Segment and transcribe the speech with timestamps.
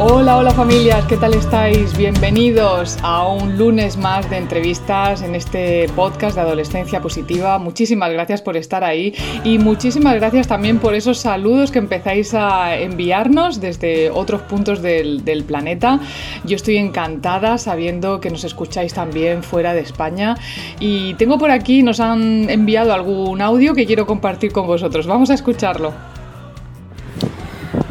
[0.00, 1.98] Hola, hola familias, ¿qué tal estáis?
[1.98, 7.58] Bienvenidos a un lunes más de entrevistas en este podcast de Adolescencia Positiva.
[7.58, 12.76] Muchísimas gracias por estar ahí y muchísimas gracias también por esos saludos que empezáis a
[12.76, 15.98] enviarnos desde otros puntos del, del planeta.
[16.44, 20.36] Yo estoy encantada sabiendo que nos escucháis también fuera de España
[20.78, 25.08] y tengo por aquí, nos han enviado algún audio que quiero compartir con vosotros.
[25.08, 26.17] Vamos a escucharlo.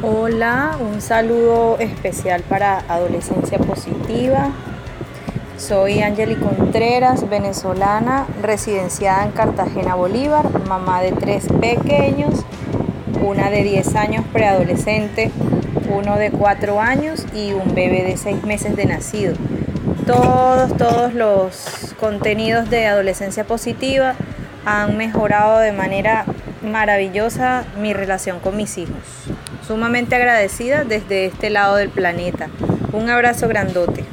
[0.09, 4.52] Hola, un saludo especial para Adolescencia Positiva.
[5.57, 12.45] Soy Angeli Contreras, venezolana, residenciada en Cartagena, Bolívar, mamá de tres pequeños,
[13.21, 15.29] una de 10 años preadolescente,
[15.93, 19.34] uno de 4 años y un bebé de 6 meses de nacido.
[20.05, 24.15] Todos, todos los contenidos de Adolescencia Positiva
[24.63, 26.23] han mejorado de manera
[26.68, 29.27] maravillosa mi relación con mis hijos
[29.68, 32.49] sumamente agradecida desde este lado del planeta.
[32.93, 34.05] Un abrazo grandote.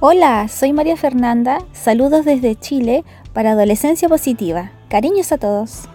[0.00, 4.70] Hola, soy María Fernanda, saludos desde Chile para Adolescencia Positiva.
[4.88, 5.88] Cariños a todos.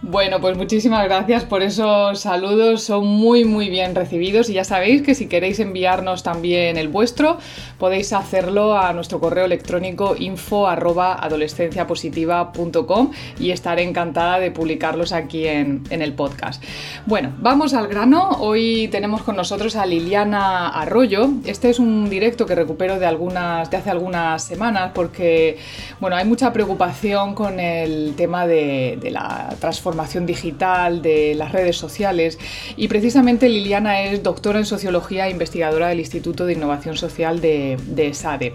[0.00, 5.02] Bueno, pues muchísimas gracias por esos saludos, son muy muy bien recibidos y ya sabéis
[5.02, 7.38] que si queréis enviarnos también el vuestro,
[7.78, 15.82] podéis hacerlo a nuestro correo electrónico info adolescenciapositiva.com y estaré encantada de publicarlos aquí en,
[15.90, 16.62] en, el podcast.
[17.06, 18.36] Bueno, vamos al grano.
[18.38, 21.28] Hoy tenemos con nosotros a Liliana Arroyo.
[21.44, 25.58] Este es un directo que recupero de, algunas, de hace algunas semanas porque
[25.98, 31.76] bueno, hay mucha preocupación con el tema de la transformación formación digital, de las redes
[31.76, 32.38] sociales
[32.76, 37.78] y precisamente Liliana es doctora en sociología e investigadora del Instituto de Innovación Social de,
[37.86, 38.52] de SADE.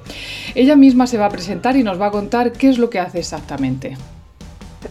[0.54, 3.00] Ella misma se va a presentar y nos va a contar qué es lo que
[3.00, 3.98] hace exactamente.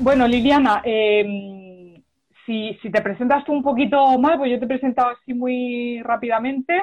[0.00, 2.02] Bueno, Liliana, eh,
[2.44, 6.74] si, te presentas un poquito más, pues yo te he presentado así muy rápidamente.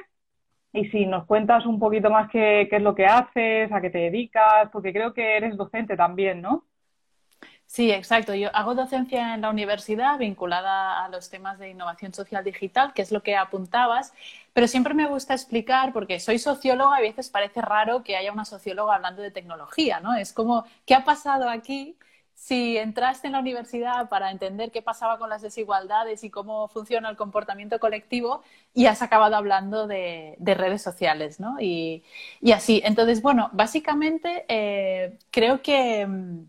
[0.72, 3.90] Y si nos cuentas un poquito más qué, qué es lo que haces, a qué
[3.90, 6.64] te dedicas, porque creo que eres docente también, ¿no?
[7.72, 8.34] Sí, exacto.
[8.34, 13.04] Yo hago docencia en la universidad vinculada a los temas de innovación social digital, que
[13.04, 14.12] es lo que apuntabas,
[14.54, 18.46] pero siempre me gusta explicar, porque soy socióloga a veces parece raro que haya una
[18.46, 20.16] socióloga hablando de tecnología, ¿no?
[20.16, 21.96] Es como, ¿qué ha pasado aquí?
[22.34, 27.10] Si entraste en la universidad para entender qué pasaba con las desigualdades y cómo funciona
[27.10, 28.42] el comportamiento colectivo
[28.74, 31.58] y has acabado hablando de, de redes sociales, ¿no?
[31.60, 32.04] Y,
[32.42, 32.82] y, así.
[32.84, 36.46] Entonces, bueno, básicamente eh, creo que mm,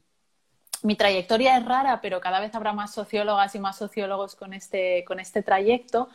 [0.82, 5.04] mi trayectoria es rara, pero cada vez habrá más sociólogas y más sociólogos con este,
[5.04, 6.08] con este trayecto,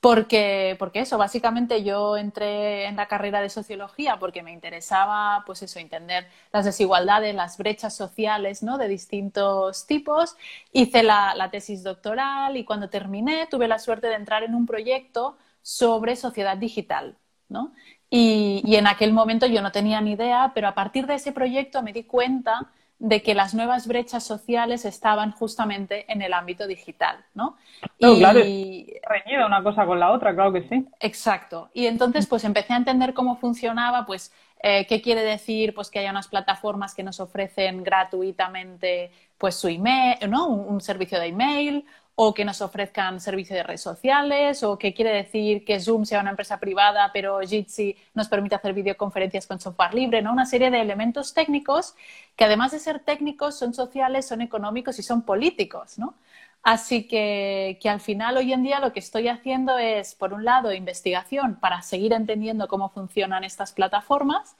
[0.00, 5.62] porque, porque eso, básicamente yo entré en la carrera de sociología porque me interesaba, pues
[5.62, 8.78] eso, entender las desigualdades, las brechas sociales, ¿no?
[8.78, 10.36] De distintos tipos.
[10.72, 15.36] Hice la, tesis doctoral y cuando terminé tuve la suerte de entrar en un proyecto
[15.62, 17.16] sobre sociedad digital,
[17.48, 17.72] ¿no?
[18.10, 21.32] Y, y en aquel momento yo no tenía ni idea, pero a partir de ese
[21.32, 26.66] proyecto me di cuenta de que las nuevas brechas sociales estaban justamente en el ámbito
[26.66, 27.56] digital, ¿no?
[28.00, 28.18] No, y...
[28.18, 30.86] claro, reñida una cosa con la otra, claro que sí.
[31.00, 31.70] Exacto.
[31.72, 34.32] Y entonces, pues empecé a entender cómo funcionaba, pues,
[34.62, 39.68] eh, qué quiere decir, pues, que haya unas plataformas que nos ofrecen gratuitamente, pues, su
[39.68, 40.48] email, ¿no?
[40.48, 41.84] Un, un servicio de email
[42.20, 46.20] o que nos ofrezcan servicio de redes sociales, o que quiere decir que Zoom sea
[46.20, 50.32] una empresa privada, pero Jitsi nos permite hacer videoconferencias con software libre, ¿no?
[50.32, 51.94] Una serie de elementos técnicos
[52.34, 56.14] que además de ser técnicos son sociales, son económicos y son políticos, ¿no?
[56.64, 60.44] Así que, que al final hoy en día lo que estoy haciendo es, por un
[60.44, 64.56] lado, investigación para seguir entendiendo cómo funcionan estas plataformas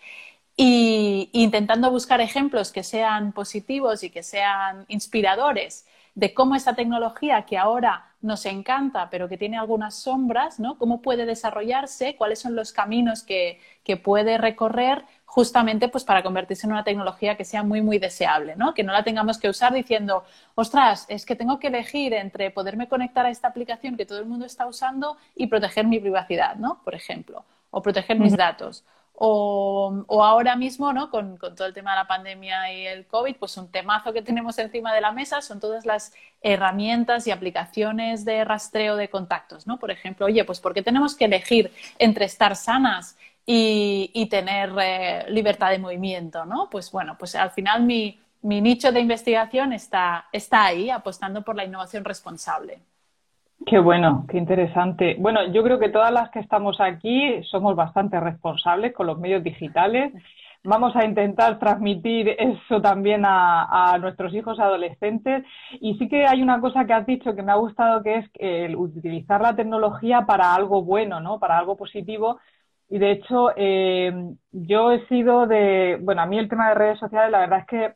[0.57, 5.87] y intentando buscar ejemplos que sean positivos y que sean inspiradores
[6.19, 10.77] de cómo esta tecnología que ahora nos encanta, pero que tiene algunas sombras, ¿no?
[10.77, 16.67] Cómo puede desarrollarse, cuáles son los caminos que, que puede recorrer justamente pues para convertirse
[16.67, 18.75] en una tecnología que sea muy, muy deseable, ¿no?
[18.75, 20.25] Que no la tengamos que usar diciendo,
[20.57, 24.27] ostras, es que tengo que elegir entre poderme conectar a esta aplicación que todo el
[24.27, 26.81] mundo está usando y proteger mi privacidad, ¿no?
[26.83, 28.85] Por ejemplo, o proteger mis datos.
[29.21, 31.11] O, ahora mismo, ¿no?
[31.11, 34.59] Con, todo el tema de la pandemia y el COVID, pues un temazo que tenemos
[34.59, 39.79] encima de la mesa son todas las herramientas y aplicaciones de rastreo de contactos, ¿no?
[39.81, 45.25] Por ejemplo, oye, pues ¿por qué tenemos que elegir entre estar sanas y, tener eh,
[45.31, 46.69] libertad de movimiento, ¿no?
[46.71, 52.05] Pues bueno, pues al final mi, nicho de investigación está ahí, apostando por la innovación
[52.05, 52.81] responsable.
[53.67, 55.17] Qué bueno, qué interesante.
[55.19, 59.43] Bueno, yo creo que todas las que estamos aquí somos bastante responsables con los medios
[59.43, 60.13] digitales.
[60.65, 65.45] Vamos a intentar transmitir eso también a, nuestros hijos adolescentes.
[65.81, 68.31] Y sí que hay una cosa que has dicho que me ha gustado, que es
[68.35, 71.39] el utilizar la tecnología para algo bueno, ¿no?
[71.39, 72.39] Para algo positivo.
[72.89, 74.13] Y de hecho, eh,
[74.53, 77.67] yo he sido de, bueno, a mí el tema de redes sociales, la verdad es
[77.67, 77.95] que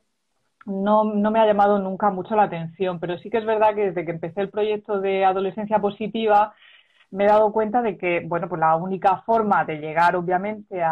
[0.66, 3.86] no, no me ha llamado nunca mucho la atención, pero sí que es verdad que
[3.86, 6.54] desde que empecé el proyecto de adolescencia positiva
[7.12, 10.82] me he dado cuenta de que, bueno, pues la única forma de llegar, obviamente,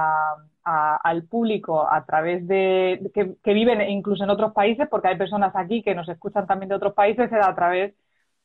[0.63, 5.53] al público a través de, que, que, viven incluso en otros países, porque hay personas
[5.57, 7.95] aquí que nos escuchan también de otros países, era a través,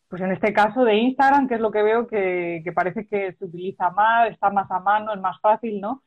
[0.07, 3.33] pues en este caso de Instagram, que es lo que veo que, que parece que
[3.33, 6.01] se utiliza más, está más a mano, es más fácil, ¿no?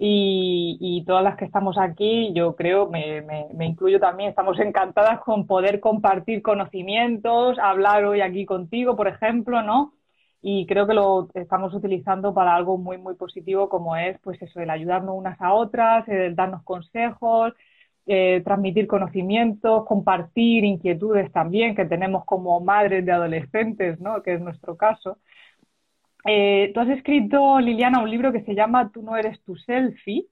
[0.00, 5.46] Y, todas las que estamos aquí, yo creo, me, me, incluyo también, estamos encantadas con
[5.46, 9.94] poder compartir conocimientos, hablar hoy aquí contigo, por ejemplo, ¿no?
[10.40, 14.60] Y creo que lo estamos utilizando para algo muy, muy positivo como es, pues eso,
[14.60, 17.54] el ayudarnos unas a otras, el darnos consejos,
[18.06, 24.22] eh, transmitir conocimientos, compartir inquietudes también que tenemos como madres de adolescentes, ¿no?
[24.22, 25.18] Que es nuestro caso.
[26.30, 30.26] Eh, tú has escrito, Liliana, un libro que se llama Tú no eres tu selfie.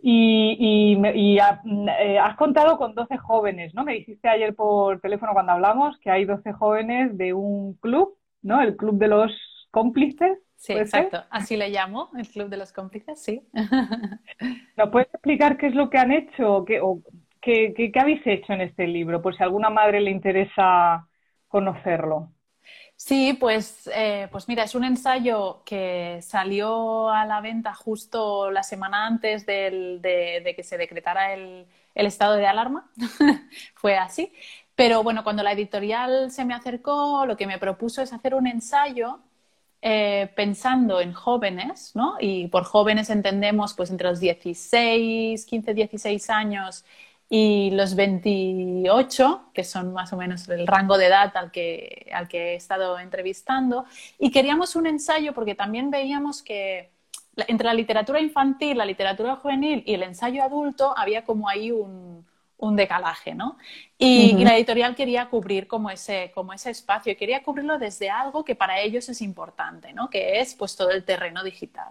[0.00, 3.84] Y, eh, has contado con 12 jóvenes, ¿no?
[3.84, 8.62] Me dijiste ayer por teléfono cuando hablamos que hay 12 jóvenes de un club, ¿no?
[8.62, 9.32] El Club de los
[9.70, 10.38] Cómplices.
[10.54, 11.22] Sí, exacto.
[11.28, 13.42] Así le llamo, el Club de los Cómplices, sí.
[14.76, 17.02] ¿Nos puedes explicar qué es lo que han hecho qué, o
[17.42, 19.20] qué, qué habéis hecho en este libro?
[19.20, 21.06] Por si a alguna madre le interesa
[21.48, 22.30] conocerlo.
[22.98, 28.62] Sí, pues, eh, pues mira, es un ensayo que salió a la venta justo la
[28.62, 32.90] semana antes de, que se decretara el, estado de alarma.
[33.74, 34.32] Fue así.
[34.74, 38.46] Pero bueno, cuando la editorial se me acercó, lo que me propuso es hacer un
[38.46, 39.20] ensayo
[39.82, 42.16] eh, pensando en jóvenes, ¿no?
[42.18, 46.84] Y por jóvenes entendemos pues entre los 16, 15, 16 años
[47.28, 52.28] y los 28, que son más o menos el rango de edad al que, al
[52.28, 53.84] que he estado entrevistando,
[54.18, 56.90] y queríamos un ensayo porque también veíamos que
[57.48, 62.24] entre la literatura infantil, la literatura juvenil y el ensayo adulto había como ahí un,
[62.58, 63.58] un decalaje, ¿no?
[63.98, 68.08] Y, y, la editorial quería cubrir como ese, como ese espacio y quería cubrirlo desde
[68.08, 70.08] algo que para ellos es importante, ¿no?
[70.08, 71.90] Que es pues todo el terreno digital.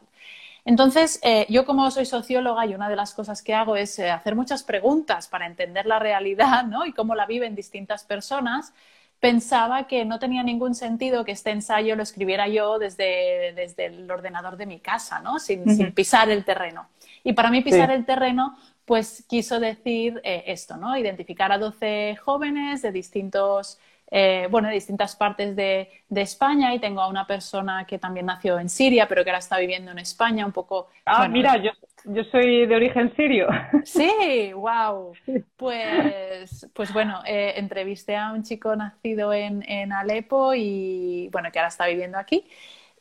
[0.65, 4.09] Entonces, eh, yo como soy socióloga y una de las cosas que hago es eh,
[4.09, 6.85] hacer muchas preguntas para entender la realidad ¿no?
[6.85, 8.73] y cómo la viven distintas personas,
[9.19, 14.09] pensaba que no tenía ningún sentido que este ensayo lo escribiera yo desde, desde el
[14.09, 15.39] ordenador de mi casa, ¿no?
[15.39, 16.87] sin, sin pisar el terreno.
[17.23, 20.95] Y para mí pisar el terreno pues quiso decir eh, esto, ¿no?
[20.95, 23.79] Identificar a 12 jóvenes de distintos
[24.11, 28.57] eh, bueno, de distintas partes de, España y tengo a una persona que también nació
[28.57, 30.89] en Siria, pero que ahora está viviendo en España un poco.
[31.05, 31.71] Ah, mira, yo,
[32.05, 33.47] yo soy de origen sirio.
[33.83, 35.13] Sí, wow.
[35.57, 41.59] Pues, pues bueno, eh, entrevisté a un chico nacido en, en, Alepo y bueno, que
[41.59, 42.45] ahora está viviendo aquí.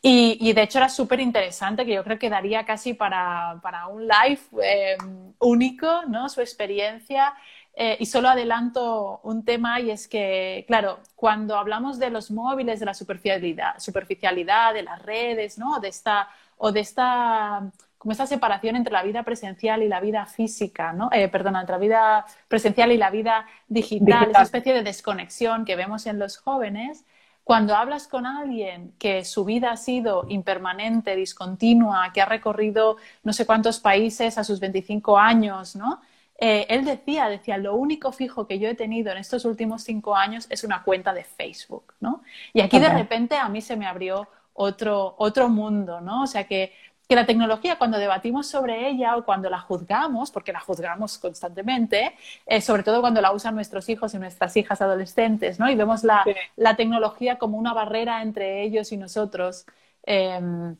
[0.02, 3.86] Y, y de hecho era súper interesante, que yo creo que daría casi para, para
[3.86, 4.98] un live eh,
[5.38, 6.28] único, ¿no?
[6.28, 7.32] Su experiencia.
[7.76, 12.78] Eh, y solo adelanto un tema y es que, claro, cuando hablamos de los móviles,
[12.78, 15.80] de la superficialidad, superficialidad de las redes, ¿no?
[15.80, 17.62] De esta, o de esta,
[17.98, 21.08] como esta separación entre la vida presencial y la vida física, ¿no?
[21.10, 25.74] Eh, perdona, entre la vida presencial y la vida digital, esa especie de desconexión que
[25.74, 27.04] vemos en los jóvenes.
[27.42, 33.32] Cuando hablas con alguien que su vida ha sido impermanente, discontinua, que ha recorrido no
[33.32, 36.00] sé cuántos países a sus 25 años, ¿no?
[36.46, 40.14] Eh, él decía, decía, lo único fijo que yo he tenido en estos últimos cinco
[40.14, 42.22] años es una cuenta de Facebook, ¿no?
[42.52, 46.24] Y aquí de repente a mí se me abrió otro, otro mundo, ¿no?
[46.24, 46.74] O sea que,
[47.08, 52.14] que, la tecnología cuando debatimos sobre ella o cuando la juzgamos, porque la juzgamos constantemente,
[52.44, 55.70] eh, sobre todo cuando la usan nuestros hijos y nuestras hijas adolescentes, ¿no?
[55.70, 59.64] Y vemos la, la tecnología como una barrera entre ellos y nosotros.
[60.02, 60.76] Em,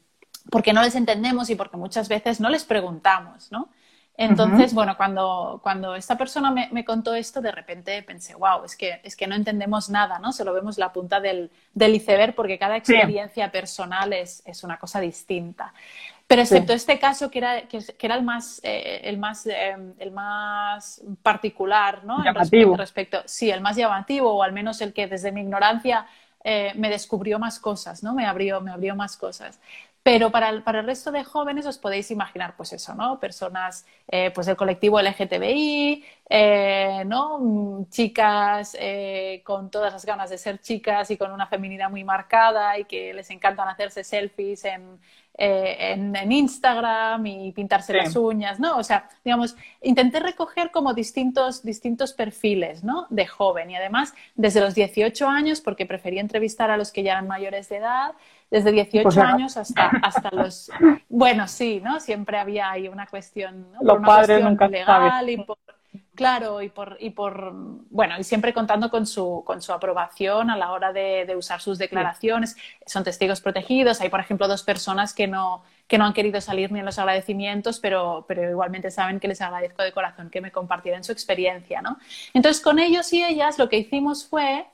[0.50, 3.70] porque no les entendemos y porque muchas veces no les preguntamos, ¿no?
[4.16, 8.76] Entonces, bueno, cuando, cuando esta persona me, me, contó esto, de repente pensé, wow, es
[8.76, 10.32] que, es que no entendemos nada, ¿no?
[10.32, 15.00] Solo vemos la punta del, del iceberg porque cada experiencia personal es, es, una cosa
[15.00, 15.74] distinta.
[16.28, 20.12] Pero excepto este caso que era, que, era el más, eh, el, más eh, el
[20.12, 22.22] más particular, ¿no?
[22.22, 22.76] Llamativo.
[22.76, 26.06] Respecto, sí, el más llamativo, o al menos el que desde mi ignorancia
[26.44, 28.14] eh, me descubrió más cosas, ¿no?
[28.14, 29.60] Me abrió, me abrió más cosas.
[30.02, 33.18] Pero para el, resto de jóvenes os podéis imaginar, pues eso, ¿no?
[33.18, 37.38] Personas, eh, pues del colectivo LGTBI, eh, ¿no?
[37.38, 38.76] Mm, chicas
[39.44, 43.14] con todas las ganas de ser chicas y con una feminidad muy marcada y que
[43.14, 45.00] les encantan hacerse selfies en,
[45.36, 48.76] en, Instagram y pintarse las uñas, ¿no?
[48.76, 53.06] O sea, digamos, intenté recoger como distintos, distintos perfiles, ¿no?
[53.10, 57.12] De joven y además desde los 18 años, porque prefería entrevistar a los que ya
[57.12, 58.12] eran mayores de edad,
[58.50, 60.70] desde 18 pues años hasta, hasta los...
[61.08, 61.98] Bueno, sí, ¿no?
[61.98, 63.78] Siempre había ahí una cuestión, ¿no?
[63.82, 65.58] Los padres nunca legal y por,
[66.14, 67.50] Claro, y por, y por,
[67.90, 71.60] bueno, y siempre contando con su, con su aprobación a la hora de, de usar
[71.60, 72.56] sus declaraciones.
[72.86, 74.00] Son testigos protegidos.
[74.00, 76.98] Hay, por ejemplo, dos personas que no, que no han querido salir ni en los
[76.98, 81.82] agradecimientos, pero, pero igualmente saben que les agradezco de corazón que me compartieran su experiencia,
[81.82, 81.98] ¿no?
[82.32, 84.66] Entonces, con ellos y ellas lo que hicimos fue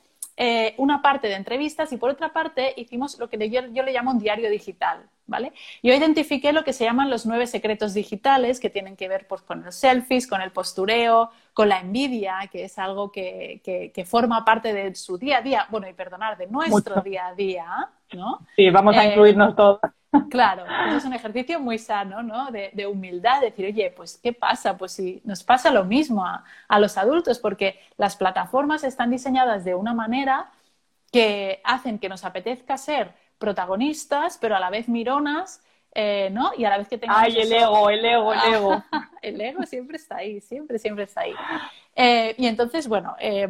[0.42, 4.12] eh, una parte de entrevistas y por otra parte hicimos lo que yo, le llamo
[4.12, 5.52] un diario digital, ¿vale?
[5.82, 9.42] Yo identifiqué lo que se llaman los nueve secretos digitales que tienen que ver pues,
[9.42, 11.30] con los selfies, con el postureo,
[11.60, 15.66] con la envidia, que es algo que, que, forma parte de su día a día,
[15.68, 17.66] bueno, y perdonar, de nuestro día a día,
[18.14, 18.38] ¿no?
[18.56, 19.78] Sí, vamos a eh, incluirnos todos.
[20.30, 22.50] Claro, eso es un ejercicio muy sano, ¿no?
[22.50, 24.78] De, de, humildad, decir, oye, pues, ¿qué pasa?
[24.78, 29.62] Pues si nos pasa lo mismo a, a, los adultos, porque las plataformas están diseñadas
[29.66, 30.50] de una manera
[31.12, 35.62] que hacen que nos apetezca ser protagonistas, pero a la vez mironas,
[35.94, 36.52] eh, ¿no?
[36.56, 37.22] Y a la vez que tengamos...
[37.22, 38.84] ¡Ay, el ego, el ego, el ego!
[39.22, 41.34] el ego siempre está ahí, siempre, siempre está ahí.
[41.94, 43.16] Eh, y entonces, bueno...
[43.18, 43.48] Eh,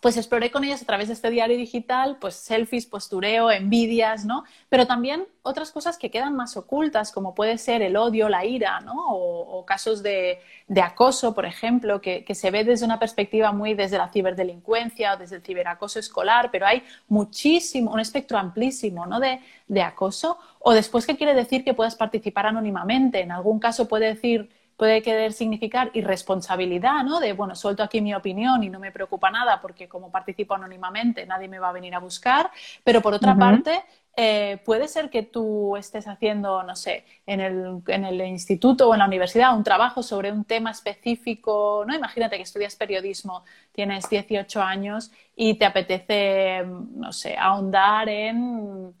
[0.00, 4.44] pues exploré con ellas a través de este diario digital, pues selfies, postureo, envidias, ¿no?
[4.68, 8.80] Pero también otras cosas que quedan más ocultas, como puede ser el odio, la ira,
[8.80, 8.94] ¿no?
[8.96, 10.40] O, casos de,
[10.82, 15.36] acoso, por ejemplo, que, se ve desde una perspectiva muy desde la ciberdelincuencia o desde
[15.36, 19.20] el ciberacoso escolar, pero hay muchísimo, un espectro amplísimo, ¿no?
[19.20, 20.38] De, de acoso.
[20.60, 23.20] O después, ¿qué quiere decir que puedas participar anónimamente?
[23.20, 24.48] En algún caso puede decir
[24.78, 27.18] puede querer significar irresponsabilidad, ¿no?
[27.18, 31.26] De, bueno, suelto aquí mi opinión y no me preocupa nada porque como participo anónimamente
[31.26, 32.50] nadie me va a venir a buscar,
[32.84, 33.82] pero por otra parte...
[34.20, 38.92] Eh, puede ser que tú estés haciendo, no sé, en el, en el, instituto o
[38.92, 41.94] en la universidad un trabajo sobre un tema específico, ¿no?
[41.94, 48.92] Imagínate que estudias periodismo, tienes 18 años y te apetece, no sé, ahondar en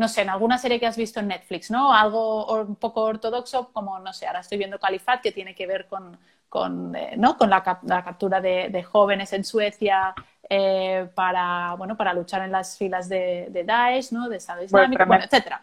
[0.00, 1.92] no sé, en alguna serie que has visto en Netflix, ¿no?
[1.92, 5.86] Algo un poco ortodoxo, como, no sé, ahora estoy viendo Califat, que tiene que ver
[5.88, 7.36] con, con, eh, ¿no?
[7.36, 10.14] con la, captura de, jóvenes en Suecia
[10.48, 14.30] eh, para, bueno, para luchar en las filas de, de Daesh, ¿no?
[14.30, 15.62] De Estado Islámico, bueno, etcétera.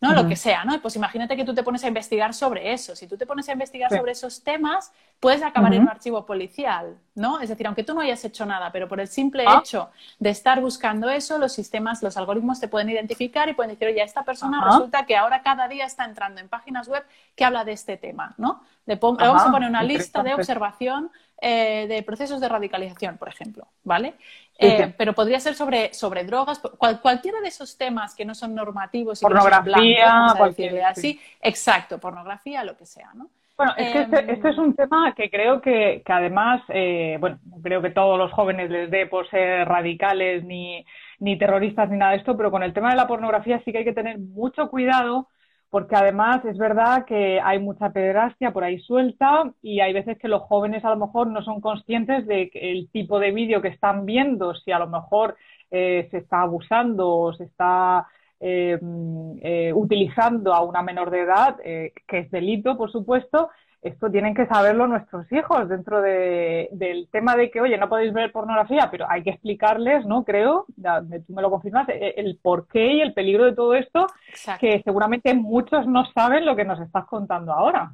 [0.00, 0.12] ¿No?
[0.12, 0.80] Lo que sea, ¿no?
[0.80, 2.94] Pues imagínate que tú te pones a investigar sobre eso.
[2.94, 6.98] Si tú te pones a investigar sobre esos temas, puedes acabar en un archivo policial,
[7.14, 7.40] ¿no?
[7.40, 9.60] Es decir, aunque tú no hayas hecho nada, pero por el simple ah.
[9.60, 13.88] hecho de estar buscando eso, los sistemas, los algoritmos te pueden identificar y pueden decir,
[13.88, 17.64] oye, esta persona resulta que ahora cada día está entrando en páginas web que habla
[17.64, 18.62] de este tema, ¿no?
[18.84, 23.66] Le, vamos a poner una lista de observación eh, de procesos de radicalización, por ejemplo,
[23.84, 24.14] ¿vale?
[24.58, 29.20] Eh, pero podría ser sobre, sobre drogas, cualquiera de esos temas que no son normativos.
[29.20, 31.20] Y pornografía, cualquier, así.
[31.42, 33.28] Exacto, pornografía, lo que sea, ¿no?
[33.56, 37.38] Bueno, es que este, este, es un tema que creo que, que además, eh, bueno,
[37.62, 40.84] creo que todos los jóvenes les dé por ser radicales ni,
[41.20, 43.78] ni terroristas ni nada de esto, pero con el tema de la pornografía sí que
[43.78, 45.28] hay que tener mucho cuidado
[45.70, 50.28] porque además es verdad que hay mucha pederastia por ahí suelta y hay veces que
[50.28, 53.68] los jóvenes a lo mejor no son conscientes de que el tipo de vídeo que
[53.68, 55.36] están viendo, si a lo mejor
[55.70, 58.06] eh, se está abusando o se está
[58.38, 58.78] eh,
[59.42, 63.50] eh, utilizando a una menor de edad, que es delito, por supuesto,
[63.88, 68.32] esto tienen que saberlo nuestros hijos dentro del tema de que, oye, no podéis ver
[68.32, 70.24] pornografía, pero hay que explicarles, ¿no?
[70.24, 70.66] Creo,
[71.26, 74.06] tú me lo confirmas, e, el porqué y el peligro de todo esto,
[74.60, 77.92] que seguramente muchos no saben lo que nos estás contando ahora.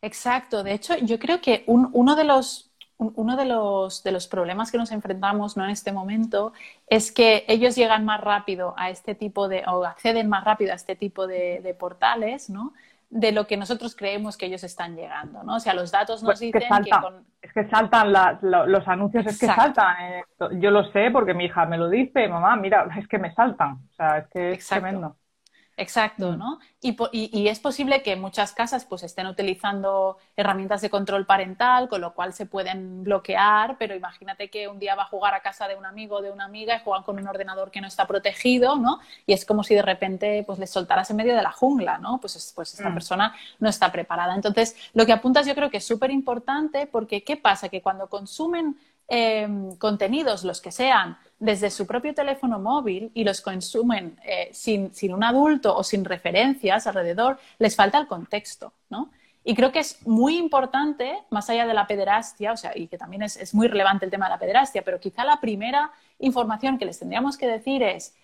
[0.00, 0.62] Exacto.
[0.62, 4.78] De hecho, yo creo que uno de los uno de los, de los problemas que
[4.78, 5.64] nos enfrentamos ¿no?
[5.64, 6.52] en este momento
[6.86, 10.76] es que ellos llegan más rápido a este tipo de, o acceden más rápido a
[10.76, 12.72] este tipo de, de portales, ¿no?
[13.12, 15.56] De lo que nosotros creemos que ellos están llegando, ¿no?
[15.56, 16.90] O sea, los datos nos pues dicen que,
[17.42, 19.94] Es que saltan los anuncios, es que saltan.
[20.00, 23.34] Eh, yo lo sé porque mi hija me lo dice, mamá, mira, es que me
[23.34, 23.72] saltan.
[23.72, 25.16] O sea, es que es tremendo.
[25.76, 26.36] Exacto.
[26.36, 26.58] ¿no?
[26.80, 32.14] Y, es posible que muchas casas pues estén utilizando herramientas de control parental, con lo
[32.14, 35.76] cual se pueden bloquear, pero imagínate que un día va a jugar a casa de
[35.76, 38.76] un amigo o de una amiga y juegan con un ordenador que no está protegido,
[38.76, 39.00] ¿no?
[39.26, 42.18] Y es como si de repente pues les soltaras en medio de la jungla, ¿no?
[42.20, 42.94] Pues, pues esta mm.
[42.94, 44.34] persona no está preparada.
[44.34, 47.68] Entonces, lo que apuntas yo creo que es súper importante porque ¿qué pasa?
[47.68, 48.76] Que cuando consumen
[49.14, 54.94] em, contenidos, los que sean, desde su propio teléfono móvil y los consumen eh, sin,
[54.94, 59.10] sin, un adulto o sin referencias alrededor, les falta el contexto, ¿no?
[59.44, 62.96] Y creo que es muy importante, más allá de la pederastia, o sea, y que
[62.96, 66.78] también es, es muy relevante el tema de la pederastia, pero quizá la primera información
[66.78, 68.14] que les tendríamos que decir es,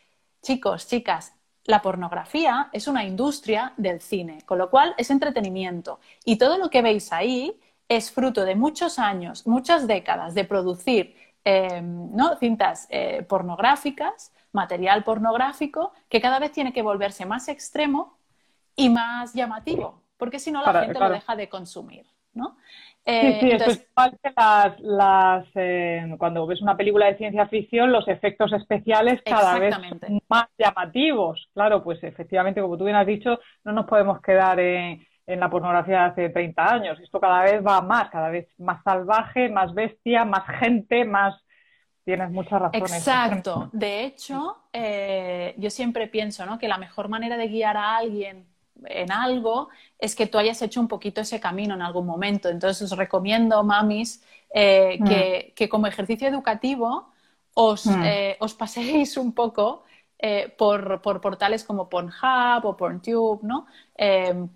[0.40, 6.00] chicos, chicas, la pornografía es una industria del cine, con lo cual es entretenimiento.
[6.24, 11.16] Y todo lo que veis ahí es fruto de muchos años, muchas décadas de producir
[11.44, 11.82] eh,
[12.38, 18.18] cintas eh, pornográficas, material pornográfico, que cada vez tiene que volverse más extremo
[18.76, 22.06] y más llamativo, porque si no la gente lo deja de consumir.
[22.34, 22.56] ¿no?
[23.04, 24.32] sí, sí, eso es igual que
[24.80, 30.20] las, eh, cuando ves una película de ciencia ficción, los efectos especiales cada vez son
[30.28, 31.48] más llamativos.
[31.54, 35.04] Claro, pues efectivamente, como tú bien has dicho, no nos podemos quedar en,
[35.36, 37.00] la pornografía de hace 30 años.
[37.00, 41.34] Esto cada vez va más, cada vez más salvaje, más bestia, más gente, más...
[42.04, 42.90] Tienes muchas razones.
[42.90, 43.68] Exacto.
[43.70, 46.58] De hecho, eh, yo siempre pienso ¿no?
[46.58, 48.46] que la mejor manera de guiar a alguien
[48.86, 49.68] en algo
[49.98, 52.48] es que tú hayas hecho un poquito ese camino en algún momento.
[52.48, 55.54] Entonces os recomiendo, mamis, eh, mm.
[55.54, 57.12] que, como ejercicio educativo
[57.54, 58.02] os, mm.
[58.04, 59.82] eh, os paséis un poco
[60.18, 63.66] eh, por, portales como Pornhub o Porntube, ¿no?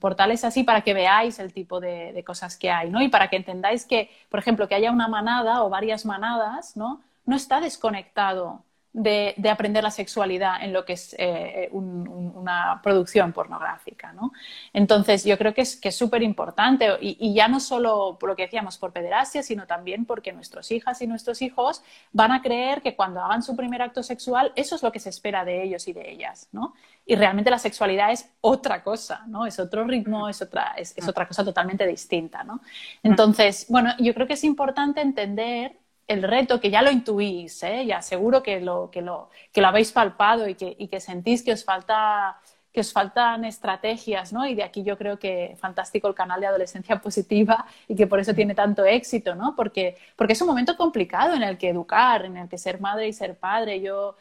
[0.01, 3.03] portales así para que veáis el tipo de, de, cosas que hay, ¿no?
[3.03, 7.03] Y para que entendáis que, por ejemplo, que haya una manada o varias manadas, ¿no?
[7.27, 14.13] No está desconectado de, aprender la sexualidad en lo que es eh, una producción pornográfica.
[14.13, 14.33] ¿no?
[14.73, 18.77] Entonces, yo creo que es súper importante y, ya no solo por lo que decíamos
[18.77, 21.83] por pederastia, sino también porque nuestras hijas y nuestros hijos
[22.13, 25.09] van a creer que cuando hagan su primer acto sexual, eso es lo que se
[25.09, 26.49] espera de ellos y de ellas.
[26.53, 26.75] ¿no?
[27.07, 29.47] Y realmente la sexualidad es otra cosa, ¿no?
[29.47, 32.45] es otro ritmo, es otra, es, es otra cosa totalmente distinta.
[32.45, 32.61] ¿no?
[33.03, 37.87] Entonces, bueno, yo creo que es importante entender el reto, que ya lo intuís, ¿eh?
[37.87, 41.43] ya seguro que lo, que lo, que lo habéis palpado y que, y que sentís
[41.43, 42.39] que os falta
[42.73, 44.47] que os faltan estrategias, ¿no?
[44.47, 48.19] Y de aquí yo creo que fantástico el canal de adolescencia positiva y que por
[48.19, 49.55] eso tiene tanto éxito, ¿no?
[49.55, 53.09] Porque, porque es un momento complicado en el que educar, en el que ser madre
[53.09, 53.81] y ser padre.
[53.83, 54.17] Yo,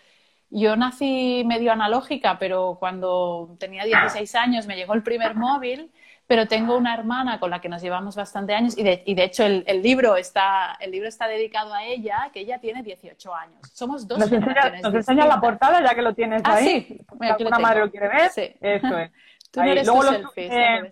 [0.50, 5.92] yo nací medio analógica, pero cuando tenía 16 años me llegó el primer móvil
[6.32, 9.26] pero tengo una hermana con la que nos llevamos bastante años y de, y de
[9.26, 13.36] hecho el, el, libro está, el libro está dedicado a ella, que ella tiene 18
[13.36, 13.60] años.
[13.74, 16.86] Somos dos Nos enseña, nos enseña la portada ya que lo tienes ah, ahí.
[16.88, 18.30] Sí, alguna madre lo quiere ver.
[18.30, 18.50] Sí.
[18.62, 19.12] Eso es.
[19.52, 20.92] Tú no eres luego, lo subiré,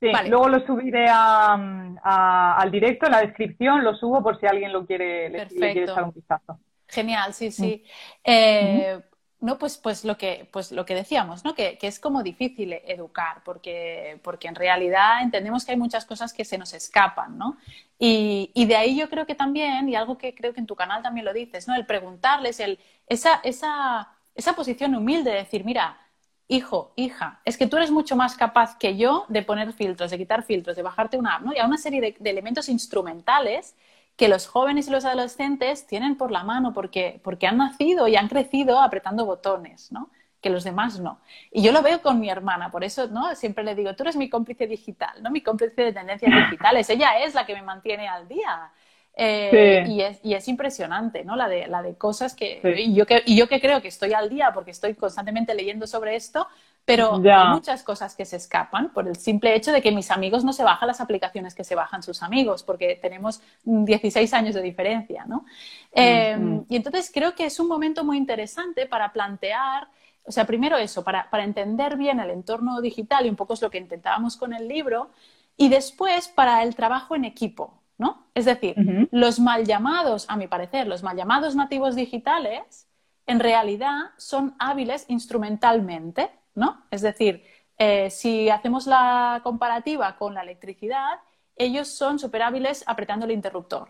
[0.00, 4.72] sí, luego lo subiré a, al directo, en la descripción lo subo por si alguien
[4.72, 6.58] lo quiere, le, quiere echar un vistazo.
[6.88, 7.84] Genial, sí, sí.
[7.84, 7.88] Mm.
[8.24, 9.00] Eh,
[9.42, 11.52] no, pues, pues, lo que, pues lo que decíamos, ¿no?
[11.54, 16.44] Que, es como difícil educar, porque, porque en realidad entendemos que hay muchas cosas que
[16.44, 17.58] se nos escapan, ¿no?
[17.98, 21.02] Y, de ahí yo creo que también, y algo que creo que en tu canal
[21.02, 21.74] también lo dices, ¿no?
[21.74, 22.78] El preguntarles, el,
[23.08, 25.98] esa, esa, esa posición humilde de decir, mira,
[26.46, 30.18] hijo, hija, es que tú eres mucho más capaz que yo de poner filtros, de
[30.18, 31.52] quitar filtros, de bajarte una app, ¿no?
[31.52, 33.74] Y a una serie de elementos instrumentales
[34.22, 38.14] que los jóvenes y los adolescentes tienen por la mano porque, porque han nacido y
[38.14, 40.10] han crecido apretando botones, ¿no?
[40.40, 41.20] que los demás no.
[41.50, 43.34] Y yo lo veo con mi hermana, por eso ¿no?
[43.34, 45.32] siempre le digo, tú eres mi cómplice digital, ¿no?
[45.32, 48.70] mi cómplice de tendencias digitales, ella es la que me mantiene al día.
[49.14, 51.36] Eh, y, es, y, es, impresionante, ¿no?
[51.36, 53.22] La de, la de cosas que, y yo que...
[53.26, 56.46] Y yo que creo que estoy al día porque estoy constantemente leyendo sobre esto,
[56.84, 60.44] pero hay muchas cosas que se escapan por el simple hecho de que mis amigos
[60.44, 64.62] no se bajan las aplicaciones que se bajan sus amigos, porque tenemos 16 años de
[64.62, 65.44] diferencia, ¿no?
[65.92, 66.66] Eh, mm.
[66.68, 69.88] Y entonces creo que es un momento muy interesante para plantear,
[70.24, 73.62] o sea, primero eso, para, para entender bien el entorno digital y un poco es
[73.62, 75.10] lo que intentábamos con el libro,
[75.56, 78.26] y después para el trabajo en equipo, ¿no?
[78.34, 78.74] Es decir,
[79.12, 82.88] los mal llamados, a mi parecer, los mal llamados nativos digitales,
[83.26, 86.84] en realidad son hábiles instrumentalmente ¿no?
[86.90, 87.44] Es decir,
[87.78, 91.20] eh, si hacemos la comparativa con la electricidad,
[91.56, 93.88] ellos son súper hábiles apretando el interruptor.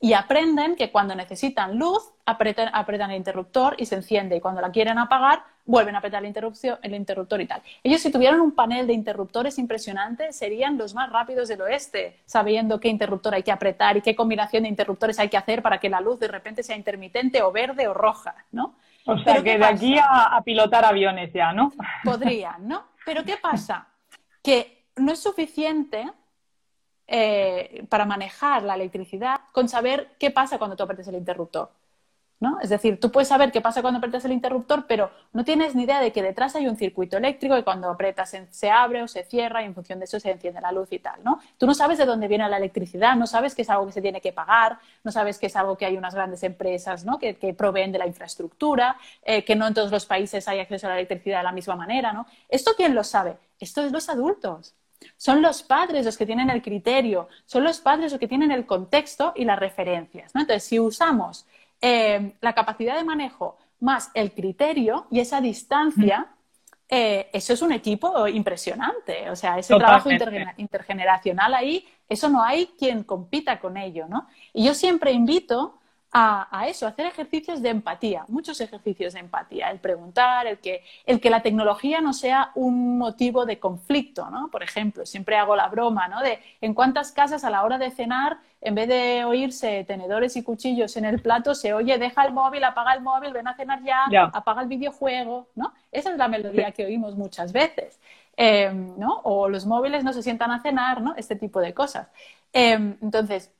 [0.00, 4.36] Y aprenden que cuando necesitan luz, apretan, el interruptor y se enciende.
[4.36, 6.34] Y cuando la quieren apagar, vuelven a apretar el,
[6.82, 7.62] el interruptor y tal.
[7.82, 12.80] Ellos, si tuvieran un panel de interruptores impresionante, serían los más rápidos del oeste, sabiendo
[12.80, 15.88] qué interruptor hay que apretar y qué combinación de interruptores hay que hacer para que
[15.88, 18.74] la luz de repente sea intermitente o verde o roja, ¿no?
[19.06, 21.72] O sea, que de aquí a, pilotar aviones ya, ¿no?
[22.04, 22.84] Podrían, ¿no?
[23.04, 23.88] Pero ¿qué pasa?
[24.42, 26.10] Que no es suficiente
[27.06, 31.70] eh, para manejar la electricidad con saber qué pasa cuando tú apretes el interruptor.
[32.62, 35.84] Es decir, tú puedes saber qué pasa cuando apretas el interruptor, pero no tienes ni
[35.84, 39.24] idea de que detrás hay un circuito eléctrico y cuando apretas se abre o se
[39.24, 41.20] cierra y en función de eso se enciende la luz y tal.
[41.58, 44.02] Tú no sabes de dónde viene la electricidad, no sabes que es algo que se
[44.02, 47.18] tiene que pagar, no sabes que es algo que hay unas grandes empresas, ¿no?
[47.18, 50.90] Que, proveen de la infraestructura, eh, que no en todos los países hay acceso a
[50.90, 52.24] la electricidad de la misma manera.
[52.48, 53.36] ¿Esto quién lo sabe?
[53.58, 54.74] Esto es los adultos.
[55.16, 58.66] Son los padres los que tienen el criterio, son los padres los que tienen el
[58.66, 60.32] contexto y las referencias.
[60.34, 61.46] Entonces, si usamos
[61.86, 66.28] eh, la capacidad de manejo más el criterio y esa distancia,
[66.88, 69.28] eh, eso es un equipo impresionante.
[69.28, 70.08] O sea, ese trabajo
[70.56, 74.06] intergeneracional ahí, eso no hay quien compita con ello.
[74.08, 74.26] ¿no?
[74.54, 75.78] Y yo siempre invito
[76.16, 80.84] a, eso, a hacer ejercicios de empatía, muchos ejercicios de empatía, el preguntar, el que,
[81.06, 84.48] el que la tecnología no sea un motivo de conflicto, ¿no?
[84.48, 86.20] Por ejemplo, siempre hago la broma, ¿no?
[86.20, 90.44] De en cuántas casas a la hora de cenar, en vez de oírse tenedores y
[90.44, 93.82] cuchillos en el plato, se oye, deja el móvil, apaga el móvil, ven a cenar
[93.82, 95.74] ya, apaga el videojuego, ¿no?
[95.90, 97.98] Esa es la melodía que oímos muchas veces.
[98.36, 99.20] Em, ¿no?
[99.24, 101.14] O los móviles no se sientan a cenar, ¿no?
[101.16, 102.08] Este tipo de cosas.
[102.52, 103.52] Em, entonces,